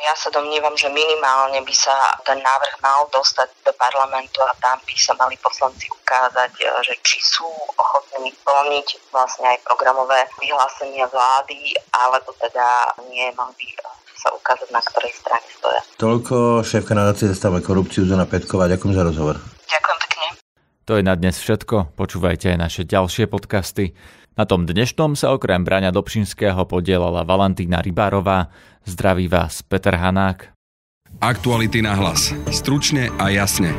ja 0.06 0.14
sa 0.14 0.30
domnívam, 0.30 0.78
že 0.78 0.94
minimálne 0.94 1.66
by 1.66 1.74
sa 1.74 2.14
ten 2.22 2.38
návrh 2.38 2.78
mal 2.86 3.10
dostať 3.10 3.50
do 3.66 3.74
parlamentu 3.74 4.38
a 4.46 4.54
tam 4.62 4.78
by 4.86 4.96
sa 5.02 5.18
mali 5.18 5.34
poslanci 5.42 5.90
ukázať, 5.90 6.54
že 6.86 6.94
či 7.02 7.18
sú 7.18 7.50
ochotní 7.74 8.30
plniť 8.46 9.10
vlastne 9.10 9.50
aj 9.50 9.66
programové 9.66 10.30
vyhlásenia 10.38 11.10
vlády, 11.10 11.74
alebo 11.90 12.38
teda 12.38 12.94
nie, 13.10 13.34
mal 13.34 13.50
by 13.58 13.66
sa 14.24 14.32
ukázať, 14.32 14.70
na 14.72 14.80
ktorej 14.80 15.12
strane 15.12 15.48
stoja. 15.52 15.82
Toľko 16.00 16.64
šéfka 16.64 16.96
nadácie 16.96 17.28
Zastavme 17.28 17.60
korupciu 17.60 18.08
Zona 18.08 18.24
Petková. 18.24 18.72
Ďakujem 18.72 18.94
za 18.96 19.04
rozhovor. 19.04 19.36
Ďakujem 19.68 19.98
pekne. 20.08 20.26
To 20.88 20.92
je 20.96 21.04
na 21.04 21.14
dnes 21.20 21.36
všetko. 21.36 21.92
Počúvajte 22.00 22.56
aj 22.56 22.58
naše 22.58 22.82
ďalšie 22.88 23.28
podcasty. 23.28 23.92
Na 24.40 24.48
tom 24.48 24.64
dnešnom 24.64 25.20
sa 25.20 25.36
okrem 25.36 25.62
Braňa 25.68 25.92
Dobšinského 25.92 26.64
podielala 26.66 27.28
Valentína 27.28 27.84
Rybárová. 27.84 28.48
Zdraví 28.88 29.28
vás 29.28 29.62
Peter 29.62 29.94
Hanák. 29.94 30.56
Aktuality 31.22 31.86
na 31.86 31.94
hlas. 31.94 32.34
Stručne 32.50 33.14
a 33.22 33.30
jasne. 33.30 33.76